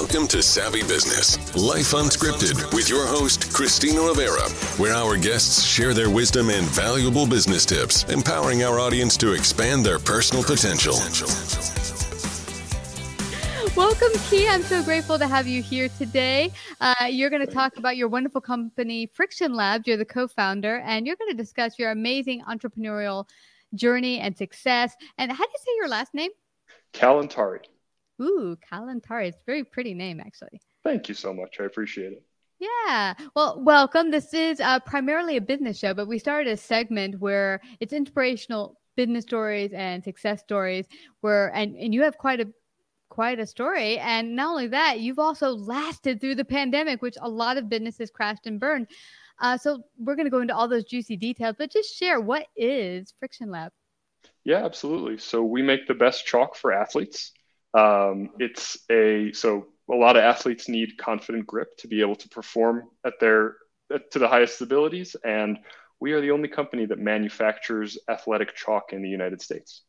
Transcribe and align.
Welcome 0.00 0.28
to 0.28 0.42
Savvy 0.42 0.80
Business, 0.80 1.36
Life 1.54 1.92
Unscripted, 1.92 2.72
with 2.74 2.88
your 2.88 3.06
host, 3.06 3.52
Christina 3.52 4.00
Rivera, 4.00 4.48
where 4.78 4.94
our 4.94 5.14
guests 5.14 5.62
share 5.62 5.92
their 5.92 6.08
wisdom 6.08 6.48
and 6.48 6.66
valuable 6.68 7.26
business 7.26 7.66
tips, 7.66 8.04
empowering 8.04 8.62
our 8.64 8.80
audience 8.80 9.18
to 9.18 9.34
expand 9.34 9.84
their 9.84 9.98
personal 9.98 10.42
potential. 10.42 10.94
Welcome, 13.76 14.18
Key. 14.30 14.48
I'm 14.48 14.62
so 14.62 14.82
grateful 14.82 15.18
to 15.18 15.26
have 15.26 15.46
you 15.46 15.62
here 15.62 15.90
today. 15.90 16.50
Uh, 16.80 16.94
you're 17.10 17.30
going 17.30 17.46
to 17.46 17.52
talk 17.52 17.76
about 17.76 17.98
your 17.98 18.08
wonderful 18.08 18.40
company, 18.40 19.04
Friction 19.04 19.52
Labs. 19.52 19.86
You're 19.86 19.98
the 19.98 20.06
co 20.06 20.26
founder, 20.26 20.78
and 20.78 21.06
you're 21.06 21.16
going 21.16 21.30
to 21.30 21.36
discuss 21.36 21.78
your 21.78 21.90
amazing 21.90 22.42
entrepreneurial 22.48 23.28
journey 23.74 24.18
and 24.18 24.34
success. 24.34 24.96
And 25.18 25.30
how 25.30 25.44
do 25.44 25.50
you 25.50 25.58
say 25.58 25.72
your 25.76 25.88
last 25.88 26.14
name? 26.14 26.30
Kalantari. 26.94 27.66
Ooh, 28.20 28.56
Kalantari. 28.70 29.28
It's 29.28 29.38
a 29.38 29.46
very 29.46 29.64
pretty 29.64 29.94
name, 29.94 30.20
actually. 30.20 30.60
Thank 30.84 31.08
you 31.08 31.14
so 31.14 31.32
much. 31.32 31.56
I 31.60 31.64
appreciate 31.64 32.12
it. 32.12 32.22
Yeah. 32.58 33.14
Well, 33.34 33.62
welcome. 33.62 34.10
This 34.10 34.34
is 34.34 34.60
uh, 34.60 34.80
primarily 34.80 35.36
a 35.36 35.40
business 35.40 35.78
show, 35.78 35.94
but 35.94 36.06
we 36.06 36.18
started 36.18 36.52
a 36.52 36.56
segment 36.56 37.18
where 37.18 37.60
it's 37.80 37.94
inspirational 37.94 38.78
business 38.96 39.24
stories 39.24 39.72
and 39.72 40.04
success 40.04 40.40
stories 40.40 40.86
where 41.20 41.54
and, 41.54 41.74
and 41.76 41.94
you 41.94 42.02
have 42.02 42.18
quite 42.18 42.40
a 42.40 42.46
quite 43.08 43.40
a 43.40 43.46
story 43.46 43.98
and 43.98 44.36
not 44.36 44.50
only 44.50 44.66
that 44.66 45.00
you've 45.00 45.18
also 45.18 45.50
lasted 45.50 46.20
through 46.20 46.34
the 46.34 46.44
pandemic 46.44 47.00
which 47.00 47.16
a 47.22 47.28
lot 47.28 47.56
of 47.56 47.68
businesses 47.68 48.10
crashed 48.10 48.46
and 48.46 48.60
burned 48.60 48.86
uh, 49.40 49.56
so 49.56 49.82
we're 49.98 50.14
going 50.14 50.26
to 50.26 50.30
go 50.30 50.40
into 50.40 50.54
all 50.54 50.68
those 50.68 50.84
juicy 50.84 51.16
details 51.16 51.54
but 51.56 51.72
just 51.72 51.96
share 51.96 52.20
what 52.20 52.46
is 52.56 53.14
friction 53.18 53.50
lab 53.50 53.72
Yeah, 54.44 54.64
absolutely. 54.64 55.18
So 55.18 55.42
we 55.42 55.62
make 55.62 55.86
the 55.86 55.94
best 55.94 56.26
chalk 56.26 56.54
for 56.54 56.72
athletes. 56.72 57.32
Um, 57.74 58.30
it's 58.38 58.78
a 58.90 59.32
so 59.32 59.66
a 59.90 59.94
lot 59.94 60.16
of 60.16 60.22
athletes 60.22 60.68
need 60.68 60.98
confident 60.98 61.46
grip 61.46 61.76
to 61.78 61.88
be 61.88 62.00
able 62.00 62.16
to 62.16 62.28
perform 62.28 62.88
at 63.04 63.14
their 63.20 63.56
at, 63.92 64.10
to 64.12 64.18
the 64.18 64.28
highest 64.28 64.60
abilities, 64.60 65.16
and 65.24 65.58
we 66.00 66.12
are 66.12 66.20
the 66.20 66.30
only 66.30 66.48
company 66.48 66.86
that 66.86 66.98
manufactures 66.98 67.98
athletic 68.08 68.54
chalk 68.54 68.92
in 68.92 69.02
the 69.02 69.08
United 69.08 69.42
States. 69.42 69.82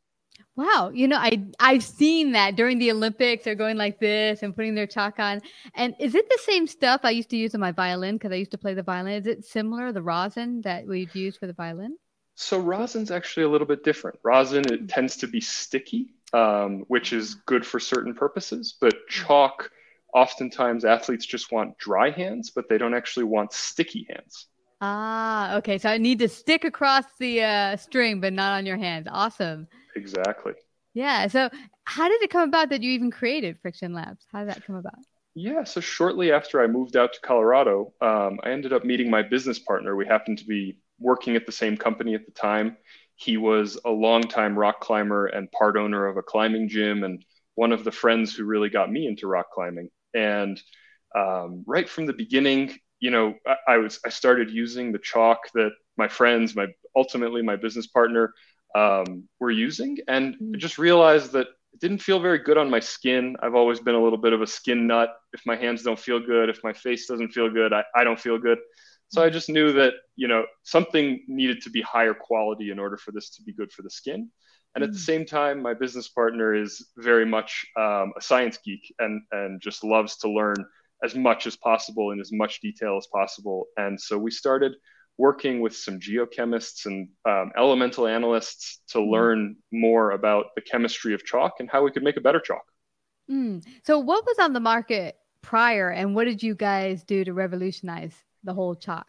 Wow, 0.55 0.91
you 0.93 1.07
know, 1.07 1.17
I 1.17 1.45
I've 1.59 1.83
seen 1.83 2.33
that 2.33 2.55
during 2.55 2.77
the 2.77 2.91
Olympics. 2.91 3.43
They're 3.43 3.55
going 3.55 3.77
like 3.77 3.99
this 3.99 4.43
and 4.43 4.55
putting 4.55 4.75
their 4.75 4.87
chalk 4.87 5.19
on. 5.19 5.41
And 5.75 5.95
is 5.99 6.15
it 6.15 6.29
the 6.29 6.39
same 6.43 6.67
stuff 6.67 7.01
I 7.03 7.11
used 7.11 7.29
to 7.29 7.37
use 7.37 7.55
on 7.55 7.61
my 7.61 7.71
violin 7.71 8.15
because 8.15 8.31
I 8.31 8.35
used 8.35 8.51
to 8.51 8.57
play 8.57 8.73
the 8.73 8.83
violin? 8.83 9.13
Is 9.13 9.27
it 9.27 9.45
similar, 9.45 9.91
the 9.91 10.01
rosin 10.01 10.61
that 10.61 10.85
we'd 10.85 11.15
use 11.15 11.37
for 11.37 11.47
the 11.47 11.53
violin? 11.53 11.95
So 12.35 12.59
rosin's 12.59 13.11
actually 13.11 13.43
a 13.43 13.49
little 13.49 13.67
bit 13.67 13.83
different. 13.83 14.19
Rosin 14.23 14.65
it 14.71 14.89
tends 14.89 15.17
to 15.17 15.27
be 15.27 15.41
sticky, 15.41 16.13
um, 16.33 16.83
which 16.87 17.13
is 17.13 17.35
good 17.35 17.65
for 17.65 17.79
certain 17.79 18.13
purposes, 18.13 18.75
but 18.79 19.07
chalk, 19.07 19.69
oftentimes 20.13 20.85
athletes 20.85 21.25
just 21.25 21.51
want 21.51 21.77
dry 21.77 22.09
hands, 22.09 22.51
but 22.51 22.69
they 22.69 22.77
don't 22.77 22.93
actually 22.93 23.25
want 23.25 23.53
sticky 23.53 24.07
hands. 24.09 24.47
Ah, 24.81 25.57
okay. 25.57 25.77
So 25.77 25.89
I 25.89 25.97
need 25.97 26.19
to 26.19 26.27
stick 26.27 26.63
across 26.63 27.05
the 27.19 27.43
uh, 27.43 27.77
string, 27.77 28.19
but 28.19 28.33
not 28.33 28.57
on 28.57 28.65
your 28.65 28.77
hands. 28.77 29.07
Awesome. 29.09 29.67
Exactly. 29.95 30.53
Yeah. 30.93 31.27
So 31.27 31.49
how 31.85 32.09
did 32.09 32.21
it 32.21 32.31
come 32.31 32.47
about 32.49 32.69
that 32.69 32.81
you 32.81 32.91
even 32.91 33.11
created 33.11 33.59
Friction 33.61 33.93
Labs? 33.93 34.25
How 34.31 34.39
did 34.39 34.49
that 34.49 34.65
come 34.65 34.75
about? 34.75 34.99
Yeah, 35.33 35.63
so 35.63 35.79
shortly 35.79 36.31
after 36.31 36.61
I 36.61 36.67
moved 36.67 36.97
out 36.97 37.13
to 37.13 37.19
Colorado, 37.21 37.93
um, 38.01 38.39
I 38.43 38.51
ended 38.51 38.73
up 38.73 38.83
meeting 38.83 39.09
my 39.09 39.21
business 39.21 39.59
partner. 39.59 39.95
We 39.95 40.05
happened 40.05 40.39
to 40.39 40.45
be 40.45 40.79
working 40.99 41.35
at 41.35 41.45
the 41.45 41.53
same 41.53 41.77
company 41.77 42.15
at 42.15 42.25
the 42.25 42.33
time. 42.33 42.75
He 43.23 43.37
was 43.37 43.79
a 43.85 43.91
longtime 43.91 44.57
rock 44.57 44.81
climber 44.81 45.27
and 45.27 45.51
part 45.51 45.77
owner 45.77 46.07
of 46.07 46.17
a 46.17 46.23
climbing 46.23 46.69
gym, 46.69 47.03
and 47.03 47.23
one 47.53 47.71
of 47.71 47.83
the 47.83 47.91
friends 47.91 48.33
who 48.33 48.45
really 48.45 48.69
got 48.69 48.91
me 48.91 49.05
into 49.05 49.27
rock 49.27 49.51
climbing. 49.53 49.89
And 50.15 50.59
um, 51.15 51.63
right 51.67 51.87
from 51.87 52.07
the 52.07 52.13
beginning, 52.13 52.79
you 52.99 53.11
know, 53.11 53.35
I, 53.45 53.73
I 53.73 53.77
was 53.77 53.99
I 54.03 54.09
started 54.09 54.49
using 54.49 54.91
the 54.91 54.97
chalk 54.99 55.39
that 55.53 55.71
my 55.97 56.07
friends, 56.07 56.55
my 56.55 56.67
ultimately 56.95 57.43
my 57.43 57.57
business 57.57 57.85
partner, 57.85 58.33
um, 58.75 59.27
were 59.39 59.51
using, 59.51 59.97
and 60.07 60.35
I 60.55 60.57
just 60.57 60.79
realized 60.79 61.33
that 61.33 61.47
it 61.73 61.79
didn't 61.79 61.99
feel 61.99 62.19
very 62.19 62.39
good 62.39 62.57
on 62.57 62.71
my 62.71 62.79
skin. 62.79 63.35
I've 63.43 63.55
always 63.55 63.79
been 63.79 63.95
a 63.95 64.03
little 64.03 64.17
bit 64.17 64.33
of 64.33 64.41
a 64.41 64.47
skin 64.47 64.87
nut. 64.87 65.09
If 65.31 65.41
my 65.45 65.55
hands 65.55 65.83
don't 65.83 65.99
feel 65.99 66.19
good, 66.19 66.49
if 66.49 66.59
my 66.63 66.73
face 66.73 67.05
doesn't 67.05 67.33
feel 67.33 67.49
good, 67.51 67.71
I, 67.71 67.83
I 67.95 68.03
don't 68.03 68.19
feel 68.19 68.39
good. 68.39 68.57
So 69.11 69.21
I 69.21 69.29
just 69.29 69.49
knew 69.49 69.73
that, 69.73 69.93
you 70.15 70.29
know, 70.29 70.45
something 70.63 71.23
needed 71.27 71.61
to 71.63 71.69
be 71.69 71.81
higher 71.81 72.13
quality 72.13 72.71
in 72.71 72.79
order 72.79 72.95
for 72.95 73.11
this 73.11 73.29
to 73.31 73.43
be 73.43 73.53
good 73.53 73.71
for 73.71 73.81
the 73.81 73.89
skin. 73.89 74.29
And 74.73 74.85
at 74.85 74.93
the 74.93 74.99
same 74.99 75.25
time, 75.25 75.61
my 75.61 75.73
business 75.73 76.07
partner 76.07 76.55
is 76.55 76.87
very 76.95 77.25
much 77.25 77.65
um, 77.77 78.13
a 78.17 78.21
science 78.21 78.57
geek 78.63 78.93
and, 78.99 79.21
and 79.33 79.61
just 79.61 79.83
loves 79.83 80.15
to 80.19 80.29
learn 80.29 80.55
as 81.03 81.13
much 81.13 81.45
as 81.45 81.57
possible 81.57 82.11
in 82.11 82.21
as 82.21 82.31
much 82.31 82.61
detail 82.61 82.95
as 82.97 83.05
possible. 83.13 83.65
And 83.75 83.99
so 83.99 84.17
we 84.17 84.31
started 84.31 84.73
working 85.17 85.59
with 85.59 85.75
some 85.75 85.99
geochemists 85.99 86.85
and 86.85 87.09
um, 87.27 87.51
elemental 87.57 88.07
analysts 88.07 88.79
to 88.91 89.03
learn 89.03 89.57
more 89.73 90.11
about 90.11 90.45
the 90.55 90.61
chemistry 90.61 91.13
of 91.13 91.25
chalk 91.25 91.55
and 91.59 91.69
how 91.69 91.83
we 91.83 91.91
could 91.91 92.03
make 92.03 92.15
a 92.15 92.21
better 92.21 92.39
chalk. 92.39 92.63
Mm. 93.29 93.61
So 93.83 93.99
what 93.99 94.25
was 94.25 94.39
on 94.39 94.53
the 94.53 94.61
market 94.61 95.17
prior 95.41 95.89
and 95.89 96.15
what 96.15 96.25
did 96.25 96.41
you 96.41 96.55
guys 96.55 97.03
do 97.03 97.25
to 97.25 97.33
revolutionize 97.33 98.15
the 98.43 98.53
whole 98.53 98.75
chalk? 98.75 99.07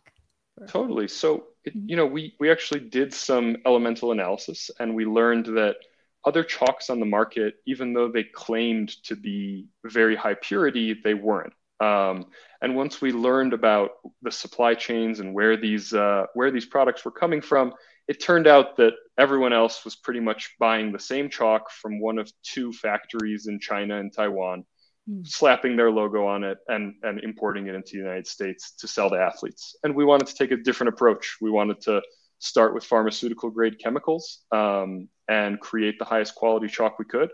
Totally. 0.68 1.08
So, 1.08 1.44
it, 1.64 1.72
you 1.74 1.96
know, 1.96 2.06
we, 2.06 2.34
we 2.38 2.50
actually 2.50 2.80
did 2.80 3.14
some 3.14 3.56
elemental 3.66 4.12
analysis 4.12 4.70
and 4.78 4.94
we 4.94 5.04
learned 5.04 5.46
that 5.46 5.76
other 6.24 6.44
chalks 6.44 6.90
on 6.90 7.00
the 7.00 7.06
market, 7.06 7.54
even 7.66 7.92
though 7.92 8.08
they 8.08 8.24
claimed 8.24 8.90
to 9.04 9.16
be 9.16 9.66
very 9.84 10.14
high 10.14 10.34
purity, 10.34 10.94
they 11.02 11.14
weren't. 11.14 11.52
Um, 11.80 12.26
and 12.60 12.76
once 12.76 13.00
we 13.00 13.10
learned 13.10 13.54
about 13.54 13.90
the 14.22 14.30
supply 14.30 14.74
chains 14.74 15.18
and 15.18 15.34
where 15.34 15.56
these 15.56 15.92
uh, 15.92 16.26
where 16.34 16.52
these 16.52 16.66
products 16.66 17.04
were 17.04 17.10
coming 17.10 17.40
from, 17.40 17.74
it 18.06 18.22
turned 18.22 18.46
out 18.46 18.76
that 18.76 18.92
everyone 19.18 19.52
else 19.52 19.84
was 19.84 19.96
pretty 19.96 20.20
much 20.20 20.54
buying 20.60 20.92
the 20.92 20.98
same 20.98 21.28
chalk 21.28 21.70
from 21.70 22.00
one 22.00 22.18
of 22.18 22.30
two 22.44 22.72
factories 22.72 23.48
in 23.48 23.58
China 23.58 23.98
and 23.98 24.12
Taiwan, 24.12 24.64
Mm. 25.10 25.26
slapping 25.26 25.74
their 25.74 25.90
logo 25.90 26.26
on 26.26 26.44
it 26.44 26.58
and, 26.68 26.94
and 27.02 27.18
importing 27.24 27.66
it 27.66 27.74
into 27.74 27.92
the 27.94 27.98
United 27.98 28.24
States 28.24 28.74
to 28.76 28.86
sell 28.86 29.10
to 29.10 29.16
athletes. 29.16 29.74
And 29.82 29.96
we 29.96 30.04
wanted 30.04 30.28
to 30.28 30.34
take 30.34 30.52
a 30.52 30.56
different 30.56 30.92
approach. 30.94 31.38
We 31.40 31.50
wanted 31.50 31.80
to 31.82 32.02
start 32.38 32.72
with 32.72 32.84
pharmaceutical 32.84 33.50
grade 33.50 33.80
chemicals 33.80 34.44
um, 34.52 35.08
and 35.28 35.58
create 35.58 35.98
the 35.98 36.04
highest 36.04 36.36
quality 36.36 36.68
chalk 36.68 37.00
we 37.00 37.04
could. 37.04 37.30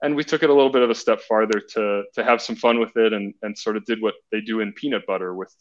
And 0.00 0.16
we 0.16 0.24
took 0.24 0.42
it 0.42 0.48
a 0.48 0.54
little 0.54 0.72
bit 0.72 0.80
of 0.80 0.88
a 0.88 0.94
step 0.94 1.20
farther 1.20 1.60
to 1.74 2.04
to 2.14 2.24
have 2.24 2.40
some 2.40 2.56
fun 2.56 2.80
with 2.80 2.96
it 2.96 3.12
and 3.12 3.34
and 3.42 3.58
sort 3.58 3.76
of 3.76 3.84
did 3.84 4.00
what 4.00 4.14
they 4.30 4.40
do 4.40 4.60
in 4.60 4.72
peanut 4.72 5.06
butter 5.06 5.34
with 5.34 5.54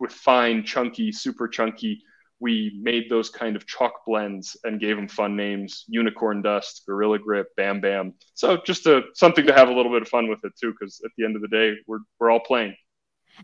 with 0.00 0.12
fine, 0.12 0.64
chunky, 0.64 1.12
super 1.12 1.46
chunky. 1.46 2.02
We 2.40 2.78
made 2.80 3.08
those 3.08 3.30
kind 3.30 3.56
of 3.56 3.66
chalk 3.66 4.04
blends 4.06 4.56
and 4.64 4.80
gave 4.80 4.96
them 4.96 5.08
fun 5.08 5.36
names: 5.36 5.84
Unicorn 5.88 6.42
Dust, 6.42 6.82
Gorilla 6.86 7.18
Grip, 7.18 7.48
Bam 7.56 7.80
Bam. 7.80 8.14
So 8.34 8.58
just 8.64 8.86
a, 8.86 9.02
something 9.14 9.46
to 9.46 9.52
have 9.52 9.68
a 9.68 9.72
little 9.72 9.92
bit 9.92 10.02
of 10.02 10.08
fun 10.08 10.28
with 10.28 10.44
it 10.44 10.52
too, 10.60 10.72
because 10.72 11.00
at 11.04 11.10
the 11.16 11.24
end 11.24 11.36
of 11.36 11.42
the 11.42 11.48
day, 11.48 11.74
we're 11.86 12.00
we're 12.18 12.30
all 12.30 12.40
playing. 12.40 12.74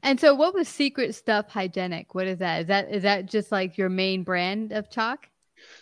And 0.02 0.18
so, 0.18 0.34
what 0.34 0.54
was 0.54 0.68
Secret 0.68 1.14
Stuff 1.14 1.48
Hygienic? 1.48 2.14
What 2.14 2.26
is 2.26 2.38
that? 2.38 2.62
Is 2.62 2.66
that 2.68 2.90
is 2.90 3.02
that 3.02 3.26
just 3.26 3.52
like 3.52 3.76
your 3.76 3.88
main 3.88 4.22
brand 4.22 4.72
of 4.72 4.90
chalk? 4.90 5.28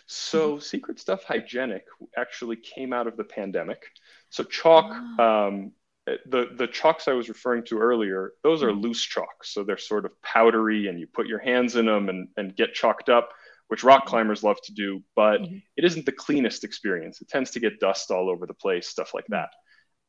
So, 0.05 0.59
Secret 0.59 0.99
Stuff 0.99 1.23
Hygienic 1.23 1.85
actually 2.17 2.57
came 2.57 2.93
out 2.93 3.07
of 3.07 3.17
the 3.17 3.23
pandemic. 3.23 3.83
So, 4.29 4.43
chalk, 4.43 4.91
oh. 5.19 5.47
um, 5.47 5.71
the 6.05 6.49
the 6.55 6.67
chalks 6.67 7.07
I 7.07 7.13
was 7.13 7.29
referring 7.29 7.63
to 7.65 7.79
earlier, 7.79 8.33
those 8.43 8.63
are 8.63 8.69
mm-hmm. 8.69 8.81
loose 8.81 9.03
chalks. 9.03 9.53
So 9.53 9.63
they're 9.63 9.77
sort 9.77 10.05
of 10.05 10.19
powdery, 10.21 10.87
and 10.87 10.99
you 10.99 11.07
put 11.07 11.27
your 11.27 11.39
hands 11.39 11.75
in 11.75 11.85
them 11.85 12.09
and 12.09 12.27
and 12.37 12.55
get 12.55 12.73
chalked 12.73 13.09
up, 13.09 13.29
which 13.67 13.83
rock 13.83 14.05
climbers 14.05 14.43
love 14.43 14.57
to 14.63 14.73
do. 14.73 15.03
But 15.15 15.41
mm-hmm. 15.41 15.57
it 15.77 15.85
isn't 15.85 16.05
the 16.05 16.11
cleanest 16.11 16.63
experience. 16.63 17.21
It 17.21 17.29
tends 17.29 17.51
to 17.51 17.59
get 17.59 17.79
dust 17.79 18.11
all 18.11 18.29
over 18.29 18.45
the 18.45 18.53
place, 18.53 18.87
stuff 18.87 19.13
like 19.13 19.27
that. 19.27 19.49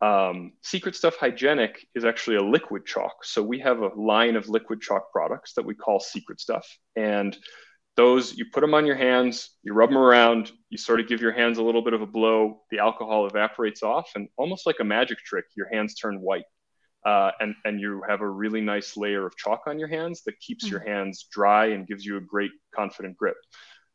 Um, 0.03 0.55
Secret 0.63 0.97
Stuff 0.97 1.17
Hygienic 1.17 1.87
is 1.95 2.05
actually 2.05 2.37
a 2.37 2.43
liquid 2.43 2.85
chalk. 2.85 3.25
So 3.25 3.41
we 3.41 3.61
have 3.61 3.83
a 3.83 3.95
line 3.95 4.35
of 4.35 4.49
liquid 4.49 4.81
chalk 4.81 5.13
products 5.13 5.53
that 5.55 5.65
we 5.65 5.77
call 5.77 6.01
Secret 6.01 6.41
Stuff. 6.41 6.67
And 6.97 7.37
those, 7.97 8.35
you 8.35 8.47
put 8.53 8.61
them 8.63 8.75
on 8.75 8.87
your 8.87 8.97
hands, 8.97 9.51
you 9.63 9.75
rub 9.75 9.91
them 9.91 9.99
around, 9.99 10.51
you 10.71 10.79
sort 10.79 11.01
of 11.01 11.09
give 11.09 11.21
your 11.21 11.33
hands 11.33 11.59
a 11.59 11.63
little 11.63 11.83
bit 11.83 11.93
of 11.93 12.01
a 12.01 12.07
blow, 12.07 12.63
the 12.71 12.79
alcohol 12.79 13.27
evaporates 13.27 13.83
off, 13.83 14.11
and 14.15 14.29
almost 14.39 14.67
like 14.67 14.77
a 14.81 14.85
magic 14.85 15.19
trick, 15.19 15.45
your 15.57 15.69
hands 15.73 15.95
turn 15.95 16.21
white. 16.21 16.45
Uh, 17.05 17.33
and, 17.41 17.55
and 17.65 17.81
you 17.81 18.01
have 18.09 18.21
a 18.21 18.29
really 18.29 18.61
nice 18.61 18.97
layer 18.97 19.27
of 19.27 19.37
chalk 19.37 19.63
on 19.67 19.79
your 19.79 19.89
hands 19.89 20.23
that 20.25 20.39
keeps 20.39 20.65
mm-hmm. 20.65 20.73
your 20.73 20.87
hands 20.87 21.27
dry 21.33 21.67
and 21.67 21.87
gives 21.87 22.05
you 22.05 22.17
a 22.17 22.21
great 22.21 22.53
confident 22.75 23.17
grip. 23.17 23.37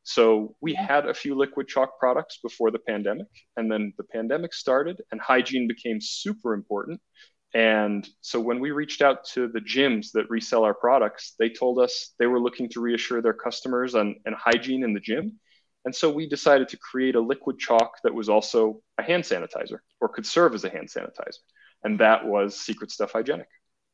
So 0.04 0.56
we 0.62 0.74
had 0.74 1.06
a 1.06 1.14
few 1.14 1.36
liquid 1.36 1.68
chalk 1.68 2.00
products 2.00 2.40
before 2.42 2.72
the 2.72 2.80
pandemic, 2.80 3.28
and 3.56 3.72
then 3.72 3.94
the 3.98 4.06
pandemic 4.06 4.54
started, 4.54 5.02
and 5.12 5.20
hygiene 5.20 5.68
became 5.68 6.00
super 6.00 6.54
important. 6.54 7.02
And 7.54 8.08
so 8.22 8.40
when 8.40 8.60
we 8.60 8.72
reached 8.72 9.02
out 9.02 9.26
to 9.34 9.48
the 9.48 9.62
gyms 9.62 10.12
that 10.14 10.30
resell 10.30 10.64
our 10.64 10.74
products, 10.74 11.34
they 11.40 11.50
told 11.50 11.80
us 11.80 12.14
they 12.20 12.28
were 12.28 12.40
looking 12.40 12.70
to 12.70 12.82
reassure 12.82 13.22
their 13.22 13.34
customers 13.34 13.96
on, 13.96 14.16
on 14.28 14.34
hygiene 14.34 14.84
in 14.84 14.94
the 14.94 15.00
gym. 15.00 15.40
And 15.86 15.96
so 15.96 16.12
we 16.12 16.28
decided 16.28 16.68
to 16.70 16.78
create 16.78 17.16
a 17.16 17.22
liquid 17.22 17.58
chalk 17.58 17.94
that 18.04 18.14
was 18.14 18.28
also 18.28 18.82
a 18.98 19.04
hand 19.04 19.24
sanitizer 19.24 19.80
or 20.02 20.10
could 20.10 20.26
serve 20.26 20.54
as 20.54 20.66
a 20.66 20.70
hand 20.70 20.90
sanitizer. 20.90 21.40
And 21.84 22.00
that 22.00 22.26
was 22.26 22.60
Secret 22.60 22.92
Stuff 22.92 23.14
Hygienic. 23.14 23.48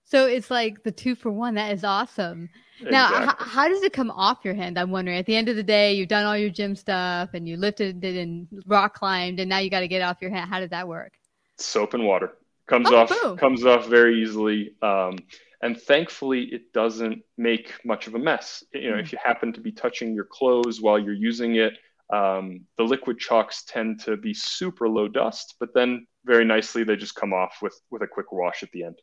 So 0.06 0.26
it's 0.26 0.50
like 0.50 0.84
the 0.84 0.92
two 0.92 1.16
for 1.16 1.32
one. 1.32 1.54
That 1.54 1.72
is 1.72 1.84
awesome. 1.84 2.50
Now, 2.82 3.10
exactly. 3.10 3.46
h- 3.46 3.52
how 3.52 3.68
does 3.68 3.84
it 3.84 3.94
come 3.94 4.10
off 4.12 4.40
your 4.44 4.56
hand? 4.56 4.80
I'm 4.80 4.92
wondering. 4.92 5.18
At 5.18 5.26
the 5.28 5.36
end 5.36 5.48
of 5.48 5.56
the 5.56 5.64
day, 5.64 5.94
you've 5.94 6.10
done 6.10 6.26
all 6.26 6.38
your 6.38 6.50
gym 6.50 6.76
stuff 6.76 7.30
and 7.34 7.48
you 7.48 7.56
lifted 7.56 8.04
it 8.04 8.18
and 8.18 8.48
rock 8.66 8.96
climbed, 8.96 9.40
and 9.40 9.48
now 9.48 9.60
you 9.60 9.70
got 9.70 9.82
to 9.82 9.88
get 9.88 10.02
off 10.02 10.18
your 10.20 10.32
hand. 10.32 10.50
How 10.50 10.60
did 10.60 10.72
that 10.72 10.88
work? 10.88 11.14
Soap 11.58 11.94
and 11.94 12.06
water 12.06 12.34
comes 12.68 12.90
oh, 12.90 12.96
off 12.98 13.10
boom. 13.10 13.38
comes 13.38 13.66
off 13.66 13.88
very 13.88 14.22
easily. 14.22 14.76
Um, 14.82 15.18
and 15.62 15.80
thankfully, 15.80 16.44
it 16.44 16.74
doesn't 16.74 17.24
make 17.38 17.74
much 17.86 18.08
of 18.08 18.16
a 18.16 18.20
mess. 18.20 18.64
You 18.74 18.92
know, 18.92 18.98
mm. 18.98 19.02
if 19.02 19.12
you 19.12 19.18
happen 19.24 19.54
to 19.54 19.62
be 19.62 19.72
touching 19.72 20.14
your 20.14 20.26
clothes 20.26 20.82
while 20.82 21.00
you're 21.00 21.14
using 21.14 21.56
it, 21.56 21.74
um, 22.12 22.66
the 22.78 22.84
liquid 22.84 23.18
chalks 23.18 23.64
tend 23.64 24.02
to 24.02 24.18
be 24.18 24.34
super 24.34 24.90
low 24.90 25.08
dust, 25.08 25.56
but 25.60 25.70
then 25.74 26.06
very 26.26 26.46
nicely 26.46 26.84
they 26.84 26.96
just 26.96 27.16
come 27.16 27.34
off 27.34 27.58
with 27.62 27.80
with 27.92 28.02
a 28.02 28.08
quick 28.08 28.32
wash 28.32 28.62
at 28.62 28.72
the 28.72 28.84
end. 28.84 29.00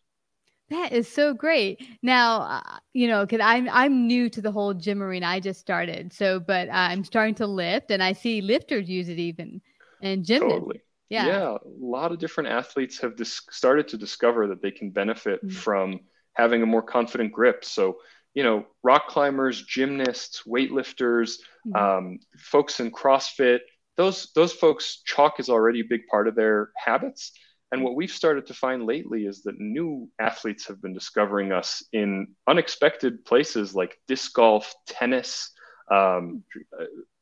That 0.69 0.93
is 0.93 1.09
so 1.13 1.35
great. 1.35 1.83
Now, 2.03 2.43
uh, 2.43 2.79
you 2.93 3.09
know, 3.09 3.27
because 3.27 3.41
I'm 3.43 3.69
I'm 3.71 4.07
new 4.07 4.29
to 4.31 4.41
the 4.41 4.53
whole 4.53 4.75
gym 4.75 5.03
arena. 5.03 5.27
I 5.27 5.41
just 5.41 5.61
started, 5.61 6.13
so 6.13 6.39
but 6.39 6.69
uh, 6.69 6.73
I'm 6.73 7.05
starting 7.05 7.35
to 7.37 7.47
lift, 7.47 7.91
and 7.91 8.03
I 8.03 8.13
see 8.13 8.41
lifters 8.41 8.89
use 8.89 9.09
it 9.09 9.19
even, 9.19 9.61
and 10.03 10.25
gym. 10.25 10.43
Totally. 10.43 10.83
Yeah. 11.11 11.27
Yeah. 11.27 11.57
A 11.57 11.59
lot 11.81 12.13
of 12.13 12.19
different 12.19 12.51
athletes 12.51 13.01
have 13.01 13.17
dis- 13.17 13.43
started 13.51 13.89
to 13.89 13.99
discover 13.99 14.47
that 14.47 14.63
they 14.63 14.71
can 14.71 14.91
benefit 14.91 15.45
mm-hmm. 15.45 15.55
from 15.55 16.01
having 16.35 16.63
a 16.63 16.67
more 16.67 16.83
confident 16.83 17.33
grip. 17.33 17.65
So, 17.65 17.99
you 18.33 18.45
know, 18.45 18.65
rock 18.85 19.09
climbers, 19.09 19.65
gymnasts, 19.65 20.45
weightlifters, 20.47 21.39
mm-hmm. 21.67 21.77
um, 21.77 22.19
folks 22.39 22.79
in 22.79 22.93
CrossFit, 22.93 23.59
those 23.97 24.31
those 24.37 24.53
folks, 24.53 25.03
chalk 25.05 25.41
is 25.41 25.49
already 25.49 25.81
a 25.81 25.89
big 25.89 26.07
part 26.07 26.29
of 26.29 26.37
their 26.37 26.71
habits. 26.77 27.33
And 27.73 27.83
what 27.83 27.97
we've 27.97 28.11
started 28.11 28.47
to 28.47 28.55
find 28.55 28.87
lately 28.87 29.27
is 29.27 29.43
that 29.43 29.59
new 29.59 30.09
athletes 30.21 30.67
have 30.69 30.81
been 30.81 30.95
discovering 30.95 31.51
us 31.53 31.85
in 31.93 32.29
unexpected 32.49 33.25
places 33.25 33.75
like 33.75 33.99
disc 34.07 34.33
golf, 34.33 34.73
tennis, 34.87 35.51
um, 35.91 36.45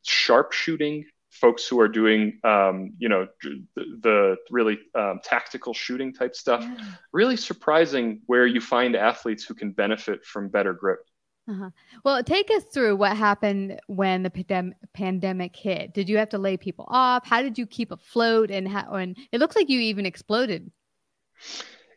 sharpshooting. 0.04 1.04
Folks 1.30 1.68
who 1.68 1.78
are 1.78 1.88
doing, 1.88 2.40
um, 2.42 2.94
you 2.98 3.08
know, 3.08 3.28
the 4.00 4.36
really 4.50 4.78
um, 4.94 5.20
tactical 5.22 5.74
shooting 5.74 6.12
type 6.12 6.34
stuff. 6.34 6.62
Yeah. 6.62 6.84
Really 7.12 7.36
surprising 7.36 8.20
where 8.26 8.46
you 8.46 8.60
find 8.60 8.96
athletes 8.96 9.44
who 9.44 9.54
can 9.54 9.72
benefit 9.72 10.24
from 10.24 10.48
better 10.48 10.72
grip. 10.72 11.00
Uh-huh. 11.48 11.70
Well, 12.04 12.22
take 12.22 12.50
us 12.50 12.64
through 12.64 12.96
what 12.96 13.16
happened 13.16 13.80
when 13.86 14.22
the 14.22 14.30
pandem- 14.30 14.74
pandemic 14.92 15.56
hit. 15.56 15.94
Did 15.94 16.08
you 16.08 16.18
have 16.18 16.28
to 16.30 16.38
lay 16.38 16.58
people 16.58 16.84
off? 16.88 17.26
How 17.26 17.40
did 17.40 17.56
you 17.56 17.66
keep 17.66 17.90
afloat? 17.90 18.50
And 18.50 18.68
how? 18.68 18.94
And 18.94 19.16
it 19.32 19.40
looks 19.40 19.56
like 19.56 19.70
you 19.70 19.80
even 19.80 20.04
exploded. 20.04 20.70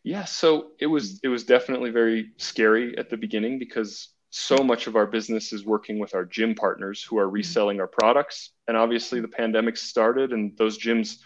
Yeah, 0.03 0.23
so 0.23 0.71
it 0.79 0.87
was 0.87 1.19
it 1.21 1.27
was 1.27 1.43
definitely 1.43 1.91
very 1.91 2.31
scary 2.37 2.97
at 2.97 3.09
the 3.09 3.17
beginning 3.17 3.59
because 3.59 4.09
so 4.31 4.57
much 4.57 4.87
of 4.87 4.95
our 4.95 5.05
business 5.05 5.51
is 5.51 5.65
working 5.65 5.99
with 5.99 6.15
our 6.15 6.25
gym 6.25 6.55
partners 6.55 7.03
who 7.03 7.17
are 7.19 7.25
mm-hmm. 7.25 7.35
reselling 7.35 7.79
our 7.79 7.87
products, 7.87 8.51
and 8.67 8.77
obviously 8.77 9.19
the 9.19 9.27
pandemic 9.27 9.77
started, 9.77 10.31
and 10.31 10.57
those 10.57 10.79
gyms, 10.79 11.17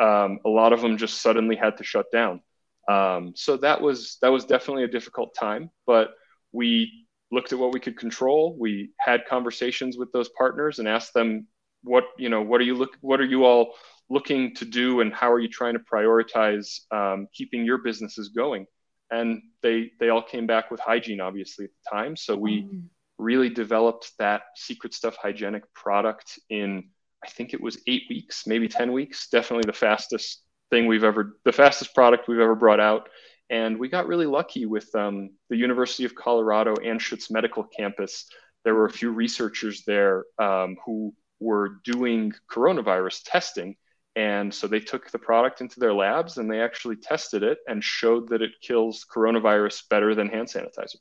um, 0.00 0.40
a 0.44 0.48
lot 0.48 0.72
of 0.72 0.80
them 0.80 0.96
just 0.96 1.20
suddenly 1.20 1.56
had 1.56 1.76
to 1.76 1.84
shut 1.84 2.06
down. 2.10 2.40
Um, 2.88 3.34
so 3.36 3.56
that 3.58 3.80
was 3.80 4.16
that 4.22 4.30
was 4.30 4.44
definitely 4.44 4.84
a 4.84 4.88
difficult 4.88 5.34
time, 5.34 5.70
but 5.86 6.14
we 6.52 7.06
looked 7.30 7.52
at 7.52 7.58
what 7.58 7.72
we 7.72 7.80
could 7.80 7.96
control. 7.96 8.56
We 8.58 8.90
had 8.98 9.26
conversations 9.26 9.96
with 9.96 10.10
those 10.12 10.28
partners 10.30 10.78
and 10.78 10.88
asked 10.88 11.14
them, 11.14 11.46
what 11.82 12.04
you 12.18 12.28
know, 12.28 12.42
what 12.42 12.60
are 12.60 12.64
you 12.64 12.74
look, 12.74 12.96
what 13.00 13.20
are 13.20 13.26
you 13.26 13.44
all 13.44 13.74
looking 14.08 14.54
to 14.56 14.64
do, 14.64 15.00
and 15.00 15.12
how 15.12 15.30
are 15.30 15.38
you 15.38 15.48
trying 15.48 15.74
to 15.74 15.80
prioritize 15.80 16.80
um, 16.90 17.28
keeping 17.32 17.64
your 17.64 17.78
businesses 17.78 18.30
going? 18.30 18.66
And 19.10 19.42
they 19.62 19.92
they 20.00 20.08
all 20.08 20.22
came 20.22 20.46
back 20.46 20.70
with 20.70 20.80
hygiene, 20.80 21.20
obviously 21.20 21.66
at 21.66 21.70
the 21.70 21.96
time. 21.96 22.16
So 22.16 22.36
we 22.36 22.62
mm. 22.62 22.82
really 23.18 23.50
developed 23.50 24.12
that 24.18 24.42
secret 24.56 24.94
stuff 24.94 25.16
hygienic 25.16 25.72
product 25.74 26.38
in 26.48 26.90
I 27.24 27.28
think 27.28 27.52
it 27.52 27.60
was 27.60 27.82
eight 27.86 28.04
weeks, 28.08 28.46
maybe 28.46 28.68
ten 28.68 28.92
weeks. 28.92 29.28
Definitely 29.28 29.66
the 29.66 29.76
fastest 29.76 30.42
thing 30.70 30.86
we've 30.86 31.04
ever, 31.04 31.36
the 31.44 31.52
fastest 31.52 31.94
product 31.94 32.28
we've 32.28 32.40
ever 32.40 32.54
brought 32.54 32.80
out. 32.80 33.08
And 33.50 33.78
we 33.78 33.88
got 33.88 34.06
really 34.06 34.26
lucky 34.26 34.64
with 34.64 34.94
um, 34.94 35.30
the 35.48 35.56
University 35.56 36.04
of 36.04 36.14
Colorado 36.14 36.76
Anschutz 36.76 37.30
Medical 37.30 37.64
Campus. 37.64 38.26
There 38.64 38.74
were 38.74 38.86
a 38.86 38.92
few 38.92 39.10
researchers 39.10 39.82
there 39.84 40.24
um, 40.38 40.76
who 40.86 41.12
were 41.40 41.80
doing 41.84 42.32
coronavirus 42.50 43.22
testing. 43.24 43.76
And 44.14 44.52
so 44.52 44.66
they 44.66 44.80
took 44.80 45.10
the 45.10 45.18
product 45.18 45.60
into 45.60 45.80
their 45.80 45.94
labs 45.94 46.36
and 46.36 46.50
they 46.50 46.60
actually 46.60 46.96
tested 46.96 47.42
it 47.42 47.58
and 47.66 47.82
showed 47.82 48.28
that 48.28 48.42
it 48.42 48.52
kills 48.60 49.06
coronavirus 49.12 49.88
better 49.88 50.14
than 50.14 50.28
hand 50.28 50.48
sanitizer. 50.48 50.96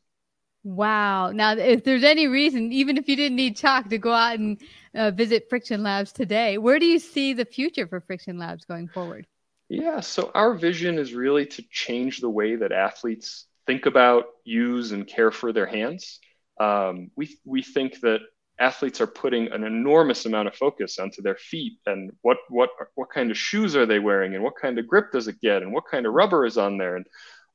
Wow. 0.64 1.32
Now, 1.32 1.54
if 1.54 1.84
there's 1.84 2.04
any 2.04 2.28
reason, 2.28 2.72
even 2.74 2.98
if 2.98 3.08
you 3.08 3.16
didn't 3.16 3.38
need 3.38 3.56
chalk 3.56 3.90
to 3.90 3.98
go 3.98 4.12
out 4.12 4.38
and 4.40 4.62
uh, 4.94 5.12
visit 5.12 5.50
Friction 5.50 5.84
Labs 5.84 6.12
today, 6.12 6.58
where 6.58 6.80
do 6.80 6.86
you 6.86 7.00
see 7.00 7.34
the 7.34 7.46
future 7.46 7.88
for 7.88 8.02
Friction 8.02 8.38
Labs 8.38 8.66
going 8.66 8.90
forward? 8.90 9.26
Yeah, 9.70 10.00
so 10.00 10.32
our 10.34 10.56
vision 10.56 10.98
is 10.98 11.14
really 11.14 11.46
to 11.46 11.64
change 11.70 12.20
the 12.20 12.30
way 12.30 12.56
that 12.56 12.72
athletes 12.72 13.46
think 13.68 13.86
about, 13.86 14.26
use, 14.44 14.92
and 14.92 15.08
care 15.08 15.32
for 15.32 15.54
their 15.54 15.68
hands. 15.68 16.20
Um, 16.60 17.12
we, 17.16 17.38
we 17.46 17.62
think 17.62 18.02
that 18.02 18.20
athletes 18.60 19.00
are 19.00 19.08
putting 19.08 19.52
an 19.52 19.64
enormous 19.64 20.26
amount 20.26 20.48
of 20.48 20.56
focus 20.56 21.00
onto 21.00 21.22
their 21.22 21.38
feet 21.38 21.78
and 21.86 22.12
what, 22.22 22.38
what, 22.50 22.72
what 22.96 23.10
kind 23.10 23.32
of 23.32 23.38
shoes 23.38 23.76
are 23.76 23.86
they 23.86 24.00
wearing 24.00 24.36
and 24.36 24.44
what 24.44 24.56
kind 24.62 24.78
of 24.78 24.88
grip 24.88 25.12
does 25.14 25.30
it 25.30 25.40
get 25.40 25.62
and 25.62 25.72
what 25.72 25.86
kind 25.90 26.06
of 26.06 26.14
rubber 26.14 26.46
is 26.46 26.58
on 26.58 26.78
there 26.78 26.98
and 26.98 27.06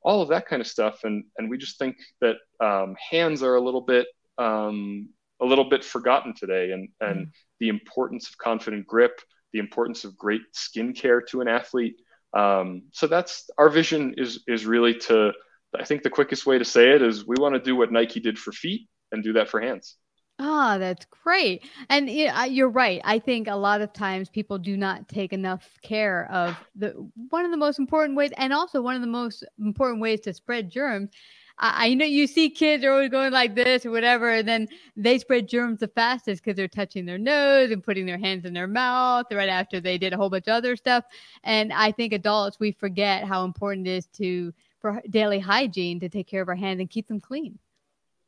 all 0.05 0.21
of 0.21 0.29
that 0.29 0.47
kind 0.47 0.61
of 0.61 0.67
stuff. 0.67 0.99
And, 1.03 1.25
and 1.37 1.49
we 1.49 1.57
just 1.57 1.79
think 1.79 1.97
that 2.21 2.35
um, 2.61 2.95
hands 3.11 3.41
are 3.43 3.55
a 3.55 3.61
little 3.61 3.81
bit 3.81 4.05
um, 4.37 5.09
a 5.41 5.45
little 5.45 5.67
bit 5.69 5.83
forgotten 5.83 6.33
today 6.33 6.71
and, 6.71 6.87
and 7.01 7.27
mm. 7.27 7.31
the 7.59 7.69
importance 7.69 8.29
of 8.29 8.37
confident 8.37 8.87
grip, 8.87 9.19
the 9.51 9.59
importance 9.59 10.05
of 10.05 10.17
great 10.17 10.41
skincare 10.53 11.25
to 11.27 11.41
an 11.41 11.47
athlete. 11.47 11.95
Um, 12.33 12.83
so 12.93 13.07
that's 13.07 13.49
our 13.57 13.69
vision 13.69 14.13
is 14.17 14.43
is 14.47 14.65
really 14.65 14.93
to. 15.07 15.33
I 15.77 15.83
think 15.83 16.03
the 16.03 16.09
quickest 16.09 16.45
way 16.45 16.57
to 16.57 16.63
say 16.63 16.91
it 16.91 17.01
is 17.01 17.27
we 17.27 17.35
want 17.37 17.55
to 17.55 17.59
do 17.59 17.75
what 17.75 17.91
Nike 17.91 18.21
did 18.21 18.39
for 18.39 18.53
feet 18.53 18.87
and 19.11 19.21
do 19.21 19.33
that 19.33 19.49
for 19.49 19.59
hands. 19.59 19.97
Ah, 20.37 20.75
oh, 20.75 20.79
that's 20.79 21.05
great. 21.05 21.63
And 21.89 22.09
you're 22.09 22.69
right. 22.69 22.99
I 23.05 23.19
think 23.19 23.47
a 23.47 23.55
lot 23.55 23.79
of 23.79 23.93
times 23.93 24.29
people 24.29 24.57
do 24.57 24.75
not 24.75 25.07
take 25.07 25.31
enough 25.31 25.77
care 25.81 26.29
of 26.29 26.57
the 26.75 26.89
one 27.29 27.45
of 27.45 27.51
the 27.51 27.57
most 27.57 27.79
important 27.79 28.17
ways, 28.17 28.31
and 28.37 28.51
also 28.51 28.81
one 28.81 28.95
of 28.95 29.01
the 29.01 29.07
most 29.07 29.45
important 29.59 30.01
ways 30.01 30.19
to 30.21 30.33
spread 30.33 30.69
germs. 30.69 31.09
I, 31.57 31.87
I 31.87 31.93
know 31.93 32.05
you 32.05 32.27
see 32.27 32.49
kids 32.49 32.83
are 32.83 32.91
always 32.91 33.09
going 33.09 33.31
like 33.31 33.55
this 33.55 33.85
or 33.85 33.91
whatever, 33.91 34.29
and 34.29 34.45
then 34.47 34.67
they 34.97 35.19
spread 35.19 35.47
germs 35.47 35.79
the 35.79 35.87
fastest 35.87 36.43
because 36.43 36.57
they're 36.57 36.67
touching 36.67 37.05
their 37.05 37.17
nose 37.17 37.71
and 37.71 37.81
putting 37.81 38.05
their 38.05 38.17
hands 38.17 38.43
in 38.43 38.53
their 38.53 38.67
mouth 38.67 39.27
right 39.31 39.47
after 39.47 39.79
they 39.79 39.97
did 39.97 40.11
a 40.11 40.17
whole 40.17 40.29
bunch 40.29 40.47
of 40.47 40.53
other 40.55 40.75
stuff. 40.75 41.05
And 41.45 41.71
I 41.71 41.93
think 41.93 42.11
adults 42.11 42.59
we 42.59 42.73
forget 42.73 43.23
how 43.23 43.45
important 43.45 43.87
it 43.87 43.91
is 43.91 44.07
to 44.17 44.53
for 44.81 45.01
daily 45.09 45.39
hygiene 45.39 46.01
to 46.01 46.09
take 46.09 46.27
care 46.27 46.41
of 46.41 46.49
our 46.49 46.55
hands 46.55 46.81
and 46.81 46.89
keep 46.89 47.07
them 47.07 47.21
clean. 47.21 47.57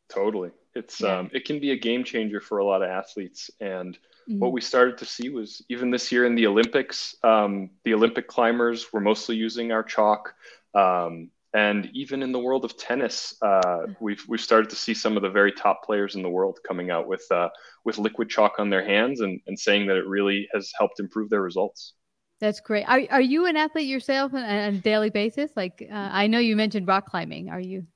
Totally. 0.09 0.51
It's 0.77 1.01
yeah. 1.01 1.19
um, 1.19 1.31
it 1.33 1.45
can 1.45 1.59
be 1.59 1.71
a 1.71 1.77
game 1.77 2.03
changer 2.03 2.39
for 2.39 2.59
a 2.59 2.65
lot 2.65 2.83
of 2.83 2.89
athletes. 2.89 3.49
And 3.59 3.95
mm-hmm. 3.95 4.39
what 4.39 4.51
we 4.51 4.61
started 4.61 4.97
to 4.99 5.05
see 5.05 5.29
was 5.29 5.63
even 5.69 5.89
this 5.89 6.11
year 6.11 6.25
in 6.25 6.35
the 6.35 6.47
Olympics, 6.47 7.15
um, 7.23 7.71
the 7.83 7.93
Olympic 7.93 8.27
climbers 8.27 8.93
were 8.93 9.01
mostly 9.01 9.35
using 9.35 9.71
our 9.71 9.83
chalk. 9.83 10.33
Um, 10.75 11.31
and 11.53 11.89
even 11.93 12.21
in 12.21 12.31
the 12.31 12.39
world 12.39 12.65
of 12.65 12.77
tennis, 12.77 13.35
uh, 13.41 13.87
we've 13.99 14.23
we've 14.27 14.41
started 14.41 14.69
to 14.69 14.75
see 14.75 14.93
some 14.93 15.17
of 15.17 15.23
the 15.23 15.29
very 15.29 15.51
top 15.51 15.83
players 15.83 16.15
in 16.15 16.21
the 16.21 16.29
world 16.29 16.59
coming 16.67 16.91
out 16.91 17.07
with 17.07 17.25
uh, 17.31 17.49
with 17.83 17.97
liquid 17.97 18.29
chalk 18.29 18.59
on 18.59 18.69
their 18.69 18.85
hands 18.85 19.21
and, 19.21 19.39
and 19.47 19.57
saying 19.57 19.87
that 19.87 19.97
it 19.97 20.05
really 20.05 20.47
has 20.53 20.71
helped 20.77 20.99
improve 20.99 21.29
their 21.29 21.41
results. 21.41 21.93
That's 22.39 22.59
great. 22.59 22.83
Are 22.83 23.01
are 23.09 23.21
you 23.21 23.47
an 23.47 23.57
athlete 23.57 23.87
yourself 23.87 24.33
on, 24.33 24.43
on 24.43 24.75
a 24.75 24.77
daily 24.77 25.09
basis? 25.09 25.51
Like 25.55 25.81
uh, 25.89 26.09
I 26.11 26.27
know 26.27 26.37
you 26.37 26.55
mentioned 26.55 26.87
rock 26.87 27.07
climbing. 27.07 27.49
Are 27.49 27.59
you? 27.59 27.87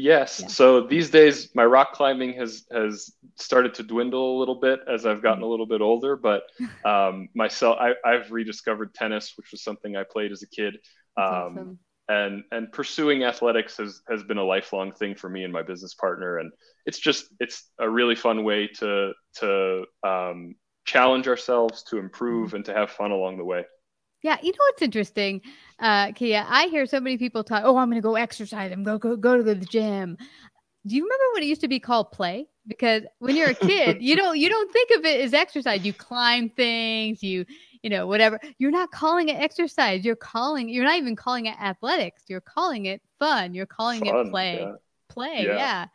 Yes. 0.00 0.40
Yeah. 0.40 0.48
So 0.48 0.80
these 0.86 1.10
days, 1.10 1.54
my 1.54 1.64
rock 1.64 1.92
climbing 1.92 2.32
has 2.34 2.64
has 2.72 3.12
started 3.36 3.74
to 3.74 3.82
dwindle 3.82 4.36
a 4.36 4.38
little 4.38 4.54
bit 4.54 4.80
as 4.88 5.04
I've 5.04 5.22
gotten 5.22 5.42
a 5.42 5.46
little 5.46 5.66
bit 5.66 5.80
older. 5.80 6.16
But 6.16 6.44
um, 6.84 7.28
myself, 7.34 7.78
I, 7.78 7.94
have 8.04 8.30
rediscovered 8.30 8.94
tennis, 8.94 9.34
which 9.36 9.50
was 9.52 9.62
something 9.62 9.96
I 9.96 10.04
played 10.04 10.32
as 10.32 10.42
a 10.42 10.48
kid. 10.48 10.76
Um, 11.16 11.24
awesome. 11.24 11.78
And 12.08 12.44
and 12.50 12.72
pursuing 12.72 13.24
athletics 13.24 13.76
has 13.76 14.00
has 14.08 14.22
been 14.24 14.38
a 14.38 14.44
lifelong 14.44 14.92
thing 14.92 15.14
for 15.14 15.28
me 15.28 15.44
and 15.44 15.52
my 15.52 15.62
business 15.62 15.94
partner. 15.94 16.38
And 16.38 16.50
it's 16.86 16.98
just 16.98 17.26
it's 17.38 17.70
a 17.78 17.88
really 17.88 18.16
fun 18.16 18.42
way 18.42 18.68
to 18.78 19.12
to 19.36 19.84
um, 20.02 20.54
challenge 20.86 21.28
ourselves, 21.28 21.84
to 21.84 21.98
improve, 21.98 22.48
mm-hmm. 22.48 22.56
and 22.56 22.64
to 22.64 22.74
have 22.74 22.90
fun 22.90 23.10
along 23.10 23.36
the 23.36 23.44
way. 23.44 23.64
Yeah, 24.22 24.36
you 24.42 24.52
know 24.52 24.58
what's 24.68 24.82
interesting, 24.82 25.40
uh, 25.78 26.12
Keah? 26.12 26.46
I 26.46 26.66
hear 26.66 26.84
so 26.84 27.00
many 27.00 27.16
people 27.16 27.42
talk. 27.42 27.62
Oh, 27.64 27.76
I'm 27.78 27.88
going 27.88 28.00
to 28.00 28.06
go 28.06 28.16
exercise. 28.16 28.70
I'm 28.70 28.84
going 28.84 28.98
to 28.98 29.02
go 29.02 29.16
go 29.16 29.36
to 29.38 29.42
the 29.42 29.54
gym. 29.54 30.16
Do 30.86 30.94
you 30.94 31.04
remember 31.04 31.24
when 31.34 31.42
it 31.42 31.46
used 31.46 31.62
to 31.62 31.68
be 31.68 31.80
called 31.80 32.12
play? 32.12 32.46
Because 32.66 33.02
when 33.18 33.34
you're 33.34 33.50
a 33.50 33.54
kid, 33.54 34.02
you 34.02 34.16
don't 34.16 34.38
you 34.38 34.48
don't 34.50 34.72
think 34.72 34.90
of 34.98 35.04
it 35.04 35.20
as 35.20 35.32
exercise. 35.32 35.84
You 35.84 35.94
climb 35.94 36.50
things, 36.50 37.22
you 37.22 37.46
you 37.82 37.88
know 37.88 38.06
whatever. 38.06 38.38
You're 38.58 38.70
not 38.70 38.90
calling 38.90 39.30
it 39.30 39.36
exercise. 39.36 40.04
You're 40.04 40.16
calling. 40.16 40.68
You're 40.68 40.84
not 40.84 40.98
even 40.98 41.16
calling 41.16 41.46
it 41.46 41.56
athletics. 41.58 42.24
You're 42.28 42.42
calling 42.42 42.86
it 42.86 43.00
fun. 43.18 43.54
You're 43.54 43.66
calling 43.66 44.04
fun, 44.04 44.26
it 44.26 44.30
play. 44.30 44.58
Yeah. 44.60 44.72
Play, 45.08 45.44
yeah. 45.46 45.56
yeah. 45.56 45.86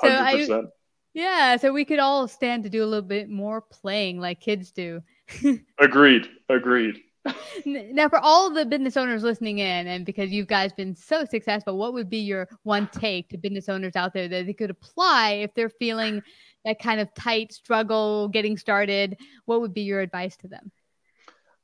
So 0.00 0.08
100%. 0.08 0.64
I 0.64 0.68
yeah, 1.12 1.56
so 1.56 1.72
we 1.72 1.84
could 1.84 1.98
all 1.98 2.28
stand 2.28 2.62
to 2.64 2.70
do 2.70 2.84
a 2.84 2.86
little 2.86 3.06
bit 3.06 3.28
more 3.28 3.60
playing 3.60 4.20
like 4.20 4.40
kids 4.40 4.70
do. 4.70 5.02
agreed. 5.78 6.28
Agreed 6.48 7.00
now 7.66 8.08
for 8.08 8.18
all 8.18 8.50
the 8.50 8.64
business 8.64 8.96
owners 8.96 9.22
listening 9.22 9.58
in 9.58 9.86
and 9.86 10.06
because 10.06 10.30
you 10.30 10.44
guys 10.44 10.72
been 10.72 10.94
so 10.94 11.24
successful 11.24 11.76
what 11.76 11.92
would 11.92 12.08
be 12.08 12.18
your 12.18 12.48
one 12.62 12.88
take 12.92 13.28
to 13.28 13.36
business 13.36 13.68
owners 13.68 13.94
out 13.94 14.14
there 14.14 14.28
that 14.28 14.46
they 14.46 14.54
could 14.54 14.70
apply 14.70 15.32
if 15.32 15.52
they're 15.54 15.68
feeling 15.68 16.22
that 16.64 16.78
kind 16.78 17.00
of 17.00 17.12
tight 17.14 17.52
struggle 17.52 18.28
getting 18.28 18.56
started 18.56 19.18
what 19.44 19.60
would 19.60 19.74
be 19.74 19.82
your 19.82 20.00
advice 20.00 20.36
to 20.36 20.48
them 20.48 20.72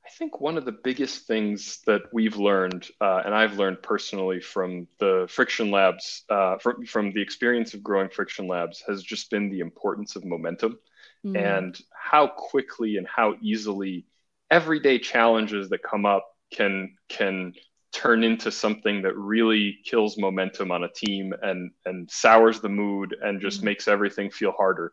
i 0.05 0.11
think 0.11 0.41
one 0.41 0.59
of 0.59 0.67
the 0.67 0.77
biggest 0.85 1.27
things 1.27 1.81
that 1.87 2.03
we've 2.13 2.37
learned 2.37 2.89
uh, 3.01 3.23
and 3.25 3.35
i've 3.35 3.59
learned 3.59 3.83
personally 3.83 4.41
from 4.41 4.87
the 4.99 5.27
friction 5.31 5.71
labs 5.71 6.25
uh, 6.29 6.59
from, 6.59 6.85
from 6.85 7.13
the 7.13 7.23
experience 7.23 7.73
of 7.73 7.83
growing 7.83 8.11
friction 8.11 8.47
labs 8.47 8.83
has 8.87 9.03
just 9.03 9.31
been 9.31 9.49
the 9.49 9.61
importance 9.61 10.17
of 10.17 10.25
momentum 10.25 10.79
mm-hmm. 11.25 11.37
and 11.37 11.81
how 11.95 12.27
quickly 12.27 12.99
and 12.99 13.07
how 13.07 13.35
easily 13.41 14.05
everyday 14.51 14.99
challenges 14.99 15.69
that 15.71 15.83
come 15.83 16.07
up 16.07 16.27
can 16.53 16.95
can 17.09 17.53
turn 17.93 18.23
into 18.23 18.51
something 18.51 19.03
that 19.03 19.17
really 19.17 19.79
kills 19.85 20.19
momentum 20.19 20.71
on 20.71 20.85
a 20.85 20.89
team 20.89 21.33
and 21.43 21.71
and 21.87 22.11
sours 22.11 22.61
the 22.61 22.69
mood 22.69 23.17
and 23.23 23.41
just 23.41 23.59
mm-hmm. 23.59 23.67
makes 23.67 23.89
everything 23.89 24.31
feel 24.31 24.53
harder. 24.53 24.93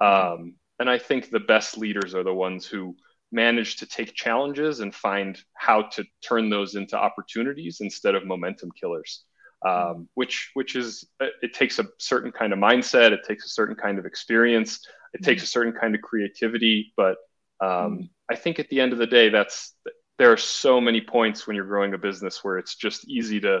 Um, 0.00 0.54
and 0.78 0.88
I 0.88 0.98
think 0.98 1.30
the 1.30 1.40
best 1.40 1.76
leaders 1.76 2.14
are 2.14 2.24
the 2.24 2.34
ones 2.34 2.66
who 2.66 2.96
manage 3.32 3.76
to 3.76 3.86
take 3.86 4.14
challenges 4.14 4.80
and 4.80 4.94
find 4.94 5.38
how 5.54 5.82
to 5.82 6.04
turn 6.26 6.50
those 6.50 6.74
into 6.74 6.98
opportunities 6.98 7.80
instead 7.80 8.14
of 8.14 8.26
momentum 8.26 8.70
killers. 8.78 9.24
Um, 9.62 9.74
mm-hmm. 9.74 10.02
which 10.14 10.50
which 10.54 10.74
is 10.74 11.06
it 11.20 11.52
takes 11.52 11.78
a 11.78 11.86
certain 11.98 12.32
kind 12.32 12.52
of 12.52 12.58
mindset, 12.58 13.12
it 13.12 13.20
takes 13.28 13.44
a 13.44 13.50
certain 13.50 13.76
kind 13.76 13.98
of 13.98 14.06
experience, 14.06 14.80
it 15.12 15.18
mm-hmm. 15.18 15.24
takes 15.24 15.42
a 15.42 15.46
certain 15.46 15.74
kind 15.74 15.94
of 15.94 16.00
creativity, 16.00 16.92
but 16.96 17.18
um, 17.60 17.68
mm-hmm. 17.68 18.02
I 18.30 18.36
think 18.36 18.58
at 18.58 18.68
the 18.68 18.80
end 18.80 18.92
of 18.92 18.98
the 18.98 19.06
day, 19.06 19.28
that's 19.28 19.74
there 20.18 20.32
are 20.32 20.36
so 20.36 20.80
many 20.80 21.00
points 21.00 21.46
when 21.46 21.56
you're 21.56 21.66
growing 21.66 21.94
a 21.94 21.98
business 21.98 22.44
where 22.44 22.58
it's 22.58 22.76
just 22.76 23.08
easy 23.08 23.40
to 23.40 23.60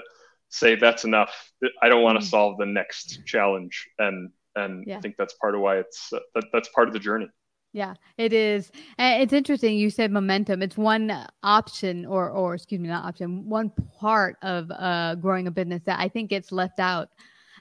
say 0.50 0.74
that's 0.74 1.04
enough. 1.04 1.50
I 1.82 1.88
don't 1.88 2.02
want 2.02 2.16
to 2.16 2.24
mm-hmm. 2.24 2.30
solve 2.30 2.58
the 2.58 2.66
next 2.66 3.24
challenge, 3.26 3.88
and 3.98 4.30
and 4.56 4.84
yeah. 4.86 4.98
I 4.98 5.00
think 5.00 5.16
that's 5.18 5.34
part 5.34 5.54
of 5.54 5.60
why 5.60 5.78
it's 5.78 6.12
uh, 6.12 6.18
that, 6.34 6.44
that's 6.52 6.68
part 6.68 6.88
of 6.88 6.94
the 6.94 7.00
journey. 7.00 7.28
Yeah, 7.72 7.94
it 8.18 8.32
is. 8.32 8.72
It's 8.98 9.32
interesting. 9.32 9.76
You 9.76 9.90
said 9.90 10.10
momentum. 10.10 10.60
It's 10.60 10.76
one 10.76 11.26
option, 11.42 12.04
or 12.04 12.28
or 12.30 12.54
excuse 12.54 12.80
me, 12.80 12.88
not 12.88 13.04
option. 13.04 13.48
One 13.48 13.70
part 13.98 14.36
of 14.42 14.70
uh, 14.72 15.14
growing 15.16 15.46
a 15.46 15.52
business 15.52 15.82
that 15.86 16.00
I 16.00 16.08
think 16.08 16.30
gets 16.30 16.50
left 16.50 16.80
out 16.80 17.10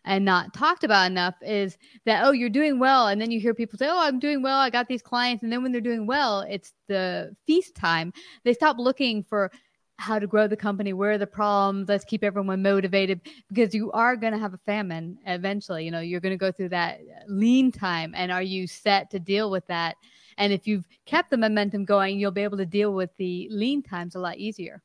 and 0.05 0.25
not 0.25 0.53
talked 0.53 0.83
about 0.83 1.09
enough 1.09 1.35
is 1.41 1.77
that 2.05 2.25
oh 2.25 2.31
you're 2.31 2.49
doing 2.49 2.79
well. 2.79 3.07
And 3.07 3.21
then 3.21 3.31
you 3.31 3.39
hear 3.39 3.53
people 3.53 3.77
say 3.77 3.87
oh 3.89 3.99
i'm 3.99 4.19
doing 4.19 4.41
well. 4.41 4.59
I 4.59 4.69
got 4.69 4.87
these 4.87 5.01
clients. 5.01 5.43
And 5.43 5.51
then 5.51 5.63
when 5.63 5.71
they're 5.71 5.81
doing 5.81 6.05
well 6.05 6.41
it's 6.41 6.73
the 6.87 7.35
feast 7.47 7.75
time. 7.75 8.13
They 8.43 8.53
stop 8.53 8.77
looking 8.77 9.23
for 9.23 9.51
how 9.97 10.17
to 10.17 10.27
grow 10.27 10.47
the 10.47 10.55
company 10.55 10.93
where 10.93 11.11
are 11.11 11.17
the 11.17 11.27
problems 11.27 11.89
let's 11.89 12.05
keep 12.05 12.23
everyone 12.23 12.61
motivated 12.61 13.19
because 13.49 13.75
you 13.75 13.91
are 13.91 14.15
going 14.15 14.31
to 14.31 14.39
have 14.39 14.53
a 14.53 14.59
famine 14.65 15.17
eventually. 15.25 15.85
You 15.85 15.91
know 15.91 15.99
you're 15.99 16.21
going 16.21 16.33
to 16.33 16.37
go 16.37 16.51
through 16.51 16.69
that 16.69 16.99
lean 17.27 17.71
time. 17.71 18.13
And 18.15 18.31
are 18.31 18.43
you 18.43 18.67
set 18.67 19.09
to 19.11 19.19
deal 19.19 19.51
with 19.51 19.65
that? 19.67 19.97
And 20.37 20.53
if 20.53 20.67
you've 20.67 20.87
kept 21.05 21.29
the 21.29 21.37
momentum 21.37 21.85
going 21.85 22.19
you'll 22.19 22.31
be 22.31 22.43
able 22.43 22.57
to 22.57 22.65
deal 22.65 22.93
with 22.93 23.09
the 23.17 23.47
lean 23.51 23.83
times 23.83 24.15
a 24.15 24.19
lot 24.19 24.37
easier. 24.37 24.81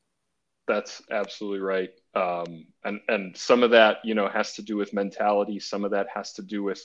That's 0.67 1.01
absolutely 1.11 1.59
right 1.59 1.91
um, 2.15 2.65
and 2.83 2.99
and 3.07 3.35
some 3.35 3.63
of 3.63 3.71
that 3.71 3.97
you 4.03 4.15
know 4.15 4.27
has 4.27 4.53
to 4.53 4.61
do 4.61 4.77
with 4.77 4.93
mentality 4.93 5.59
some 5.59 5.83
of 5.83 5.91
that 5.91 6.07
has 6.13 6.33
to 6.33 6.41
do 6.41 6.63
with 6.63 6.81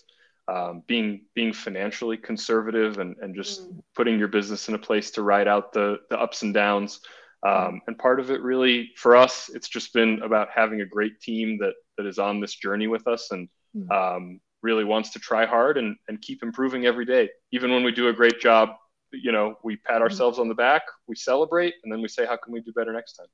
um, 0.48 0.82
being 0.86 1.22
being 1.34 1.52
financially 1.52 2.16
conservative 2.16 2.98
and, 2.98 3.16
and 3.20 3.34
just 3.34 3.70
mm. 3.70 3.80
putting 3.94 4.18
your 4.18 4.28
business 4.28 4.68
in 4.68 4.74
a 4.74 4.78
place 4.78 5.12
to 5.12 5.22
ride 5.22 5.46
out 5.46 5.72
the 5.72 5.98
the 6.10 6.18
ups 6.18 6.42
and 6.42 6.52
downs 6.52 7.00
um, 7.46 7.80
and 7.86 7.98
part 7.98 8.20
of 8.20 8.30
it 8.30 8.42
really 8.42 8.90
for 8.96 9.16
us 9.16 9.50
it's 9.54 9.68
just 9.68 9.92
been 9.92 10.20
about 10.22 10.48
having 10.54 10.80
a 10.80 10.86
great 10.86 11.20
team 11.20 11.58
that 11.58 11.74
that 11.96 12.06
is 12.06 12.18
on 12.18 12.40
this 12.40 12.54
journey 12.54 12.88
with 12.88 13.06
us 13.06 13.30
and 13.30 13.48
mm. 13.76 13.90
um, 13.90 14.40
really 14.62 14.84
wants 14.84 15.10
to 15.10 15.18
try 15.18 15.46
hard 15.46 15.78
and, 15.78 15.96
and 16.08 16.20
keep 16.20 16.42
improving 16.42 16.86
every 16.86 17.04
day 17.04 17.28
even 17.52 17.70
when 17.70 17.84
we 17.84 17.92
do 17.92 18.08
a 18.08 18.12
great 18.12 18.40
job 18.40 18.70
you 19.12 19.30
know 19.30 19.54
we 19.62 19.76
pat 19.76 20.00
mm. 20.00 20.02
ourselves 20.02 20.38
on 20.40 20.48
the 20.48 20.54
back 20.54 20.82
we 21.06 21.14
celebrate 21.14 21.74
and 21.84 21.92
then 21.92 22.02
we 22.02 22.08
say 22.08 22.26
how 22.26 22.36
can 22.36 22.52
we 22.52 22.60
do 22.60 22.72
better 22.72 22.92
next 22.92 23.12
time 23.12 23.26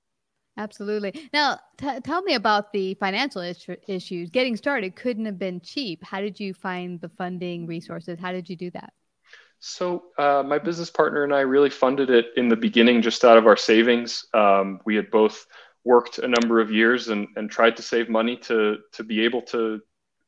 Absolutely. 0.56 1.28
Now, 1.32 1.60
t- 1.76 2.00
tell 2.00 2.22
me 2.22 2.34
about 2.34 2.72
the 2.72 2.94
financial 2.94 3.42
is- 3.42 3.66
issues. 3.86 4.30
Getting 4.30 4.56
started 4.56 4.96
couldn't 4.96 5.26
have 5.26 5.38
been 5.38 5.60
cheap. 5.60 6.02
How 6.02 6.20
did 6.20 6.40
you 6.40 6.54
find 6.54 7.00
the 7.00 7.10
funding 7.10 7.66
resources? 7.66 8.18
How 8.18 8.32
did 8.32 8.48
you 8.48 8.56
do 8.56 8.70
that? 8.70 8.92
So, 9.58 10.04
uh, 10.18 10.42
my 10.46 10.58
business 10.58 10.90
partner 10.90 11.25
and 11.25 11.34
I 11.34 11.40
really 11.40 11.70
funded 11.70 12.10
it 12.10 12.26
in 12.36 12.48
the 12.48 12.56
beginning 12.56 13.02
just 13.02 13.25
out 13.25 13.38
of 13.38 13.46
our 13.46 13.56
savings. 13.56 14.25
Um, 14.34 14.80
we 14.84 14.96
had 14.96 15.10
both 15.10 15.46
worked 15.84 16.18
a 16.18 16.28
number 16.28 16.60
of 16.60 16.70
years 16.70 17.08
and, 17.08 17.28
and 17.36 17.50
tried 17.50 17.76
to 17.76 17.82
save 17.82 18.08
money 18.08 18.36
to, 18.36 18.78
to 18.92 19.04
be 19.04 19.25
able 19.25 19.42
to 19.42 19.80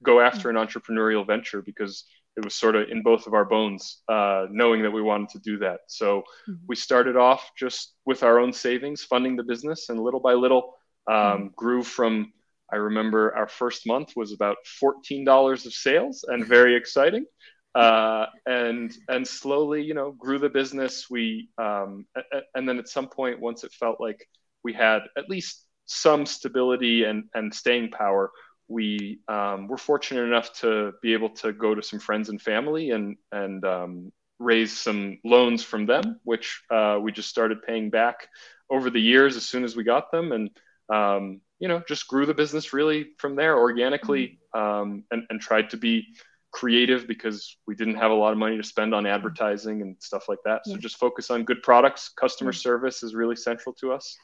go 0.02 0.20
after 0.20 0.48
an 0.48 0.56
entrepreneurial 0.56 1.26
venture 1.26 1.60
because 1.62 2.04
it 2.38 2.44
was 2.44 2.54
sort 2.54 2.76
of 2.76 2.88
in 2.88 3.02
both 3.02 3.26
of 3.26 3.34
our 3.34 3.44
bones, 3.44 4.00
uh, 4.08 4.46
knowing 4.48 4.82
that 4.82 4.92
we 4.92 5.02
wanted 5.02 5.28
to 5.30 5.40
do 5.40 5.58
that. 5.58 5.80
So 5.88 6.22
mm-hmm. 6.48 6.54
we 6.68 6.76
started 6.76 7.16
off 7.16 7.50
just 7.58 7.94
with 8.06 8.22
our 8.22 8.38
own 8.38 8.52
savings, 8.52 9.02
funding 9.02 9.34
the 9.34 9.42
business, 9.42 9.88
and 9.88 9.98
little 9.98 10.20
by 10.20 10.34
little 10.34 10.74
um, 11.10 11.16
mm-hmm. 11.16 11.46
grew 11.56 11.82
from. 11.82 12.32
I 12.72 12.76
remember 12.76 13.34
our 13.34 13.48
first 13.48 13.86
month 13.88 14.12
was 14.14 14.32
about 14.32 14.58
fourteen 14.78 15.24
dollars 15.24 15.66
of 15.66 15.72
sales, 15.74 16.24
and 16.28 16.46
very 16.46 16.74
exciting. 16.76 17.26
Uh, 17.74 18.26
and 18.46 18.96
and 19.08 19.28
slowly, 19.28 19.82
you 19.82 19.94
know, 19.94 20.10
grew 20.10 20.38
the 20.38 20.48
business. 20.48 21.08
We 21.08 21.50
um, 21.58 22.06
and 22.54 22.68
then 22.68 22.78
at 22.78 22.88
some 22.88 23.08
point, 23.08 23.38
once 23.38 23.62
it 23.62 23.72
felt 23.72 24.00
like 24.00 24.26
we 24.64 24.72
had 24.72 25.02
at 25.16 25.28
least 25.28 25.64
some 25.84 26.26
stability 26.26 27.04
and 27.04 27.24
and 27.34 27.54
staying 27.54 27.90
power, 27.90 28.32
we 28.68 29.20
um, 29.28 29.66
were 29.66 29.78
fortunate 29.78 30.22
enough 30.22 30.52
to 30.60 30.92
be 31.02 31.14
able 31.14 31.30
to 31.30 31.52
go 31.52 31.74
to 31.74 31.82
some 31.82 31.98
friends 31.98 32.28
and 32.28 32.40
family 32.40 32.90
and 32.90 33.16
and 33.32 33.64
um, 33.64 34.12
raise 34.38 34.78
some 34.78 35.18
loans 35.24 35.62
from 35.62 35.86
them, 35.86 36.20
which 36.24 36.62
uh, 36.70 36.98
we 37.00 37.10
just 37.10 37.28
started 37.28 37.62
paying 37.62 37.90
back 37.90 38.28
over 38.70 38.90
the 38.90 39.00
years 39.00 39.36
as 39.36 39.44
soon 39.44 39.64
as 39.64 39.74
we 39.74 39.84
got 39.84 40.12
them, 40.12 40.32
and 40.32 40.50
um, 40.92 41.40
you 41.58 41.68
know 41.68 41.82
just 41.88 42.08
grew 42.08 42.26
the 42.26 42.34
business 42.34 42.72
really 42.72 43.08
from 43.18 43.36
there 43.36 43.58
organically, 43.58 44.38
um, 44.54 45.04
and 45.10 45.24
and 45.30 45.40
tried 45.40 45.70
to 45.70 45.76
be 45.76 46.06
creative 46.50 47.06
because 47.06 47.56
we 47.66 47.74
didn't 47.74 47.96
have 47.96 48.10
a 48.10 48.14
lot 48.14 48.32
of 48.32 48.38
money 48.38 48.56
to 48.56 48.62
spend 48.62 48.94
on 48.94 49.06
advertising 49.06 49.82
and 49.82 49.96
stuff 50.00 50.28
like 50.28 50.38
that. 50.44 50.64
So 50.64 50.72
yeah. 50.72 50.78
just 50.78 50.96
focus 50.96 51.30
on 51.30 51.44
good 51.44 51.62
products. 51.62 52.08
Customer 52.08 52.52
yeah. 52.52 52.58
service 52.58 53.02
is 53.02 53.14
really 53.14 53.36
central 53.36 53.74
to 53.80 53.92
us, 53.92 54.16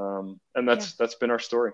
um, 0.00 0.40
and 0.54 0.66
that's 0.66 0.86
yeah. 0.86 0.96
that's 0.98 1.16
been 1.16 1.30
our 1.30 1.38
story. 1.38 1.72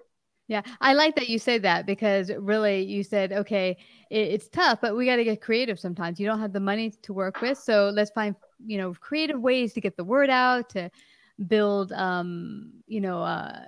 Yeah, 0.48 0.62
I 0.80 0.92
like 0.92 1.16
that 1.16 1.28
you 1.28 1.40
said 1.40 1.62
that 1.62 1.86
because 1.86 2.30
really 2.38 2.82
you 2.82 3.02
said, 3.02 3.32
okay, 3.32 3.76
it, 4.10 4.28
it's 4.28 4.48
tough, 4.48 4.80
but 4.80 4.96
we 4.96 5.04
got 5.04 5.16
to 5.16 5.24
get 5.24 5.40
creative 5.40 5.78
sometimes. 5.80 6.20
You 6.20 6.26
don't 6.26 6.38
have 6.38 6.52
the 6.52 6.60
money 6.60 6.90
to 7.02 7.12
work 7.12 7.40
with. 7.40 7.58
So 7.58 7.90
let's 7.92 8.12
find, 8.12 8.36
you 8.64 8.78
know, 8.78 8.94
creative 8.94 9.40
ways 9.40 9.72
to 9.72 9.80
get 9.80 9.96
the 9.96 10.04
word 10.04 10.30
out, 10.30 10.68
to 10.70 10.88
build, 11.48 11.92
um, 11.92 12.72
you 12.86 13.00
know, 13.00 13.22
uh, 13.22 13.58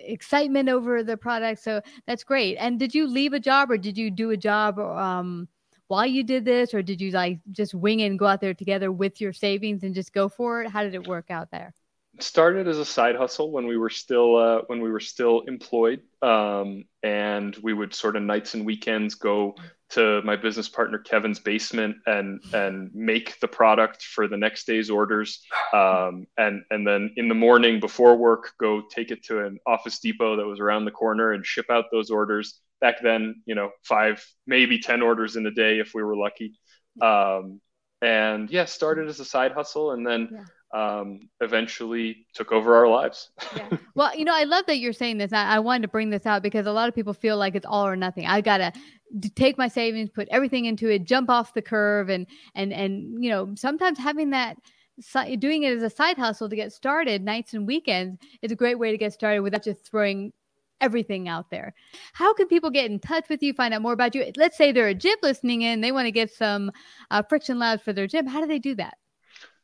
excitement 0.00 0.70
over 0.70 1.02
the 1.02 1.18
product. 1.18 1.62
So 1.62 1.82
that's 2.06 2.24
great. 2.24 2.56
And 2.56 2.78
did 2.78 2.94
you 2.94 3.06
leave 3.06 3.34
a 3.34 3.40
job 3.40 3.70
or 3.70 3.76
did 3.76 3.98
you 3.98 4.10
do 4.10 4.30
a 4.30 4.36
job 4.36 4.78
um, 4.78 5.48
while 5.88 6.06
you 6.06 6.24
did 6.24 6.46
this 6.46 6.72
or 6.72 6.80
did 6.82 6.98
you 6.98 7.10
like 7.10 7.40
just 7.50 7.74
wing 7.74 8.00
it 8.00 8.06
and 8.06 8.18
go 8.18 8.26
out 8.26 8.40
there 8.40 8.54
together 8.54 8.90
with 8.90 9.20
your 9.20 9.34
savings 9.34 9.82
and 9.82 9.94
just 9.94 10.14
go 10.14 10.30
for 10.30 10.62
it? 10.62 10.70
How 10.70 10.82
did 10.82 10.94
it 10.94 11.06
work 11.06 11.30
out 11.30 11.50
there? 11.50 11.74
Started 12.22 12.68
as 12.68 12.78
a 12.78 12.84
side 12.84 13.16
hustle 13.16 13.50
when 13.50 13.66
we 13.66 13.76
were 13.76 13.90
still 13.90 14.36
uh, 14.36 14.62
when 14.66 14.80
we 14.80 14.90
were 14.90 15.00
still 15.00 15.40
employed, 15.42 16.00
um, 16.22 16.84
and 17.02 17.54
we 17.56 17.72
would 17.72 17.94
sort 17.94 18.16
of 18.16 18.22
nights 18.22 18.54
and 18.54 18.64
weekends 18.64 19.14
go 19.14 19.54
to 19.90 20.22
my 20.22 20.36
business 20.36 20.68
partner 20.68 20.98
Kevin's 20.98 21.38
basement 21.38 21.96
and 22.06 22.40
and 22.54 22.90
make 22.94 23.38
the 23.40 23.48
product 23.48 24.02
for 24.02 24.28
the 24.28 24.36
next 24.36 24.66
day's 24.66 24.90
orders, 24.90 25.42
um, 25.72 26.26
and 26.38 26.62
and 26.70 26.86
then 26.86 27.12
in 27.16 27.28
the 27.28 27.34
morning 27.34 27.80
before 27.80 28.16
work 28.16 28.52
go 28.58 28.82
take 28.90 29.10
it 29.10 29.24
to 29.24 29.44
an 29.44 29.58
Office 29.66 29.98
Depot 29.98 30.36
that 30.36 30.46
was 30.46 30.60
around 30.60 30.84
the 30.84 30.90
corner 30.90 31.32
and 31.32 31.44
ship 31.44 31.66
out 31.70 31.86
those 31.92 32.10
orders. 32.10 32.60
Back 32.80 33.02
then, 33.02 33.42
you 33.46 33.54
know, 33.54 33.70
five 33.84 34.24
maybe 34.46 34.78
ten 34.78 35.02
orders 35.02 35.36
in 35.36 35.46
a 35.46 35.50
day 35.50 35.78
if 35.78 35.92
we 35.94 36.02
were 36.02 36.16
lucky. 36.16 36.58
Um, 37.00 37.60
and 38.00 38.50
yeah, 38.50 38.64
started 38.64 39.08
as 39.08 39.20
a 39.20 39.24
side 39.24 39.52
hustle, 39.52 39.92
and 39.92 40.06
then. 40.06 40.28
Yeah 40.32 40.44
um, 40.72 41.28
eventually 41.40 42.26
took 42.34 42.50
over 42.50 42.74
our 42.74 42.88
lives. 42.88 43.30
yeah. 43.56 43.68
Well, 43.94 44.16
you 44.16 44.24
know, 44.24 44.34
I 44.34 44.44
love 44.44 44.64
that 44.66 44.78
you're 44.78 44.94
saying 44.94 45.18
this. 45.18 45.34
I, 45.34 45.56
I, 45.56 45.58
wanted 45.58 45.82
to 45.82 45.88
bring 45.88 46.08
this 46.08 46.24
out 46.24 46.42
because 46.42 46.66
a 46.66 46.72
lot 46.72 46.88
of 46.88 46.94
people 46.94 47.12
feel 47.12 47.36
like 47.36 47.54
it's 47.54 47.66
all 47.66 47.86
or 47.86 47.94
nothing. 47.94 48.26
I 48.26 48.40
gotta 48.40 48.72
take 49.34 49.58
my 49.58 49.68
savings, 49.68 50.08
put 50.08 50.28
everything 50.30 50.64
into 50.64 50.88
it, 50.88 51.04
jump 51.04 51.28
off 51.28 51.52
the 51.52 51.60
curve, 51.60 52.08
and 52.08 52.26
and 52.54 52.72
and 52.72 53.22
you 53.22 53.28
know, 53.28 53.52
sometimes 53.54 53.98
having 53.98 54.30
that 54.30 54.56
doing 55.38 55.64
it 55.64 55.76
as 55.76 55.82
a 55.82 55.90
side 55.90 56.16
hustle 56.16 56.48
to 56.48 56.56
get 56.56 56.72
started 56.72 57.22
nights 57.22 57.52
and 57.54 57.66
weekends 57.66 58.18
is 58.40 58.52
a 58.52 58.56
great 58.56 58.78
way 58.78 58.90
to 58.90 58.98
get 58.98 59.12
started 59.12 59.40
without 59.40 59.64
just 59.64 59.84
throwing 59.84 60.32
everything 60.80 61.28
out 61.28 61.50
there. 61.50 61.74
How 62.12 62.34
can 62.34 62.48
people 62.48 62.70
get 62.70 62.90
in 62.90 62.98
touch 62.98 63.28
with 63.28 63.42
you, 63.42 63.52
find 63.52 63.72
out 63.72 63.82
more 63.82 63.92
about 63.92 64.14
you? 64.14 64.30
Let's 64.36 64.56
say 64.56 64.72
they're 64.72 64.88
a 64.88 64.94
gym 64.94 65.16
listening 65.22 65.62
in, 65.62 65.80
they 65.80 65.92
want 65.92 66.06
to 66.06 66.12
get 66.12 66.32
some 66.32 66.72
uh, 67.10 67.22
friction 67.22 67.58
labs 67.58 67.82
for 67.82 67.92
their 67.92 68.06
gym. 68.06 68.26
How 68.26 68.40
do 68.40 68.46
they 68.46 68.58
do 68.58 68.74
that? 68.76 68.96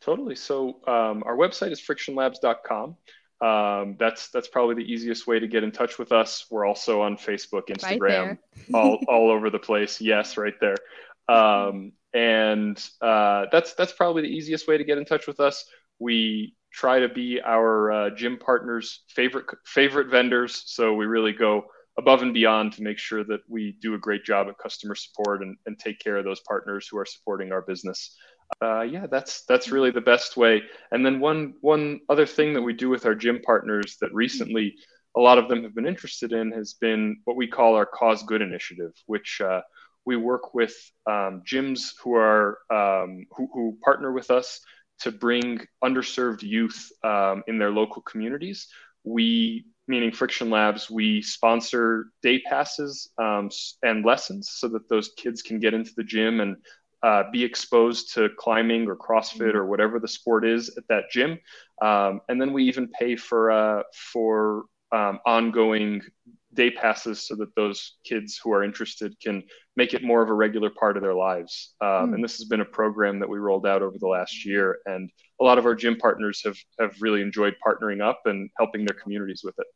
Totally. 0.01 0.37
So 0.37 0.81
um, 0.87 1.23
our 1.27 1.37
website 1.37 1.73
is 1.73 1.81
frictionlabs.com. 1.81 2.97
Um, 3.41 3.97
that's 3.99 4.31
that's 4.31 4.49
probably 4.49 4.75
the 4.75 4.93
easiest 4.93 5.27
way 5.27 5.39
to 5.39 5.47
get 5.47 5.63
in 5.63 5.71
touch 5.71 5.99
with 5.99 6.11
us. 6.11 6.47
We're 6.51 6.67
also 6.67 7.03
on 7.03 7.17
Facebook, 7.17 7.69
Instagram, 7.69 8.27
right 8.27 8.39
all 8.75 8.99
all 9.09 9.31
over 9.31 9.51
the 9.51 9.59
place. 9.59 10.01
Yes, 10.01 10.37
right 10.37 10.55
there. 10.61 10.77
Um, 11.29 11.93
and 12.13 12.83
uh, 13.01 13.47
that's 13.53 13.75
that's 13.75 13.93
probably 13.93 14.23
the 14.23 14.29
easiest 14.29 14.67
way 14.67 14.77
to 14.77 14.85
get 14.85 14.99
in 14.99 15.05
touch 15.05 15.27
with 15.27 15.39
us. 15.41 15.65
We 16.01 16.57
try 16.73 17.01
to 17.01 17.09
be 17.09 17.41
our 17.41 17.93
uh, 17.93 18.11
gym 18.11 18.39
partners' 18.39 19.03
favorite 19.09 19.47
favorite 19.65 20.09
vendors, 20.09 20.65
so 20.67 20.95
we 20.95 21.07
really 21.07 21.33
go 21.33 21.67
above 21.97 22.23
and 22.23 22.33
beyond 22.33 22.73
to 22.73 22.83
make 22.83 22.99
sure 22.99 23.25
that 23.25 23.41
we 23.49 23.77
do 23.81 23.95
a 23.95 23.99
great 23.99 24.25
job 24.25 24.49
at 24.49 24.57
customer 24.59 24.95
support 24.95 25.43
and, 25.43 25.57
and 25.67 25.79
take 25.79 25.99
care 25.99 26.17
of 26.17 26.25
those 26.25 26.41
partners 26.41 26.87
who 26.89 26.97
are 26.97 27.05
supporting 27.05 27.51
our 27.51 27.63
business 27.63 28.17
uh, 28.63 28.83
yeah, 28.83 29.07
that's 29.07 29.45
that's 29.45 29.71
really 29.71 29.91
the 29.91 30.01
best 30.01 30.37
way. 30.37 30.63
And 30.91 31.05
then 31.05 31.21
one 31.21 31.55
one 31.61 32.01
other 32.09 32.27
thing 32.27 32.55
that 32.55 32.63
we 32.63 32.73
do 32.73 32.89
with 32.89 33.07
our 33.07 33.15
gym 33.15 33.41
partners 33.45 33.97
that 34.01 34.13
recently 34.13 34.75
a 35.17 35.21
lot 35.21 35.39
of 35.39 35.49
them 35.49 35.63
have 35.63 35.75
been 35.75 35.87
interested 35.87 36.33
in 36.33 36.53
has 36.53 36.75
been 36.75 37.19
what 37.25 37.37
we 37.37 37.47
call 37.47 37.75
our 37.75 37.87
cause 37.87 38.23
good 38.23 38.43
initiative, 38.43 38.93
which 39.07 39.41
uh, 39.41 39.61
we 40.05 40.17
work 40.17 40.55
with 40.55 40.75
um, 41.07 41.43
gyms 41.47 41.93
who 42.03 42.15
are 42.15 42.59
um, 42.71 43.27
who, 43.37 43.49
who, 43.53 43.79
partner 43.85 44.13
with 44.13 44.31
us 44.31 44.61
to 45.01 45.13
bring 45.13 45.61
underserved 45.85 46.43
youth 46.43 46.91
um, 47.05 47.43
in 47.47 47.59
their 47.59 47.71
local 47.71 48.03
communities. 48.03 48.69
We 49.05 49.67
meaning 49.87 50.13
Friction 50.13 50.51
Labs, 50.51 50.91
we 50.91 51.23
sponsor 51.23 52.07
day 52.23 52.41
passes 52.41 53.11
um, 53.19 53.51
and 53.83 54.05
lessons 54.05 54.51
so 54.53 54.69
that 54.69 54.89
those 54.89 55.13
kids 55.17 55.43
can 55.43 55.61
get 55.61 55.75
into 55.75 55.93
the 55.97 56.05
gym 56.05 56.41
and 56.41 56.57
uh, 57.03 57.25
be 57.31 57.45
exposed 57.45 58.15
to 58.15 58.29
climbing 58.39 58.89
or 58.89 58.97
CrossFit 58.97 59.55
or 59.55 59.67
whatever 59.67 60.01
the 60.01 60.09
sport 60.09 60.45
is 60.45 60.77
at 60.77 60.87
that 60.89 61.05
gym. 61.11 61.39
Um, 61.81 62.21
and 62.29 62.41
then 62.41 62.53
we 62.53 62.65
even 62.65 62.89
pay 62.89 63.17
for 63.17 63.51
uh, 63.51 63.83
for 64.13 64.65
um, 64.91 65.21
ongoing 65.27 66.03
day 66.55 66.71
passes 66.71 67.27
so 67.27 67.37
that 67.37 67.55
those 67.55 67.99
kids 68.05 68.41
who 68.43 68.53
are 68.53 68.65
interested 68.65 69.15
can 69.21 69.43
make 69.77 69.95
it 69.95 70.03
more 70.03 70.23
of 70.23 70.31
a 70.31 70.35
regular 70.35 70.71
part 70.71 70.97
of 70.97 71.03
their 71.03 71.15
lives. 71.15 71.75
Um, 71.81 71.89
mm. 71.89 72.15
And 72.15 72.25
this 72.25 72.39
has 72.39 72.49
been 72.49 72.63
a 72.63 72.65
program 72.65 73.21
that 73.21 73.29
we 73.29 73.39
rolled 73.39 73.67
out 73.67 73.83
over 73.83 73.97
the 73.99 74.09
last 74.09 74.45
year, 74.45 74.79
and 74.87 75.11
a 75.41 75.45
lot 75.45 75.59
of 75.59 75.67
our 75.67 75.75
gym 75.75 75.97
partners 75.97 76.43
have 76.45 76.57
have 76.81 76.97
really 77.01 77.23
enjoyed 77.23 77.55
partnering 77.65 78.03
up 78.03 78.21
and 78.25 78.51
helping 78.57 78.85
their 78.85 78.99
communities 79.01 79.43
with 79.45 79.55
it. 79.59 79.67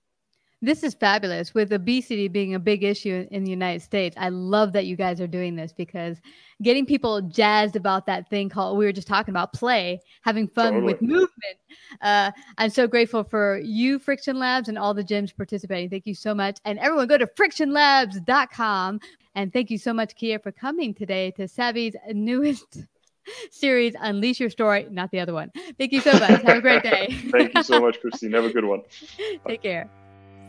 This 0.65 0.85
is 0.85 0.95
fabulous. 0.95 1.55
With 1.55 1.73
obesity 1.73 2.29
being 2.29 2.55
a 2.55 2.61
big 2.61 2.85
issue 2.85 3.27
in 3.33 3.43
the 3.43 3.51
United 3.51 3.83
States, 3.83 4.17
I 4.19 4.29
love 4.29 4.73
that 4.75 4.87
you 4.87 4.95
guys 4.95 5.21
are 5.21 5.27
doing 5.27 5.57
this 5.57 5.73
because 5.73 6.19
getting 6.63 6.87
people 6.87 7.21
jazzed 7.21 7.75
about 7.75 8.07
that 8.07 8.31
thing 8.31 8.49
called 8.49 8.79
we 8.79 8.85
were 8.85 8.93
just 8.93 9.09
talking 9.09 9.33
about 9.33 9.53
play, 9.53 10.01
having 10.23 10.47
fun 10.47 10.75
totally. 10.75 10.93
with 10.93 11.03
movement. 11.03 11.59
Uh, 12.01 12.31
I'm 12.59 12.71
so 12.71 12.87
grateful 12.87 13.25
for 13.25 13.59
you, 13.59 13.99
Friction 13.99 14.39
Labs, 14.39 14.69
and 14.69 14.79
all 14.79 14.95
the 14.95 15.03
gyms 15.03 15.37
participating. 15.37 15.91
Thank 15.91 16.07
you 16.07 16.15
so 16.15 16.33
much. 16.33 16.59
And 16.65 16.79
everyone, 16.79 17.09
go 17.09 17.19
to 17.19 17.27
frictionlabs.com. 17.27 19.01
And 19.35 19.53
thank 19.53 19.69
you 19.69 19.79
so 19.79 19.93
much, 19.93 20.15
Keah, 20.15 20.39
for 20.39 20.53
coming 20.53 20.95
today 20.95 21.33
to 21.33 21.49
Savvy's 21.49 21.97
newest 22.13 22.85
series, 23.51 23.95
Unleash 23.99 24.39
Your 24.39 24.51
Story, 24.51 24.87
not 24.91 25.11
the 25.11 25.19
other 25.19 25.35
one. 25.35 25.51
Thank 25.77 25.91
you 25.91 26.01
so 26.01 26.13
much. 26.13 26.43
Have 26.43 26.59
a 26.59 26.61
great 26.61 26.85
day. 26.85 27.09
thank 27.33 27.55
you 27.55 27.63
so 27.65 27.81
much, 27.85 28.01
Christine. 28.01 28.33
Have 28.33 28.45
a 28.45 28.53
good 28.53 28.65
one. 28.65 28.83
Take 29.47 29.63
care. 29.63 29.91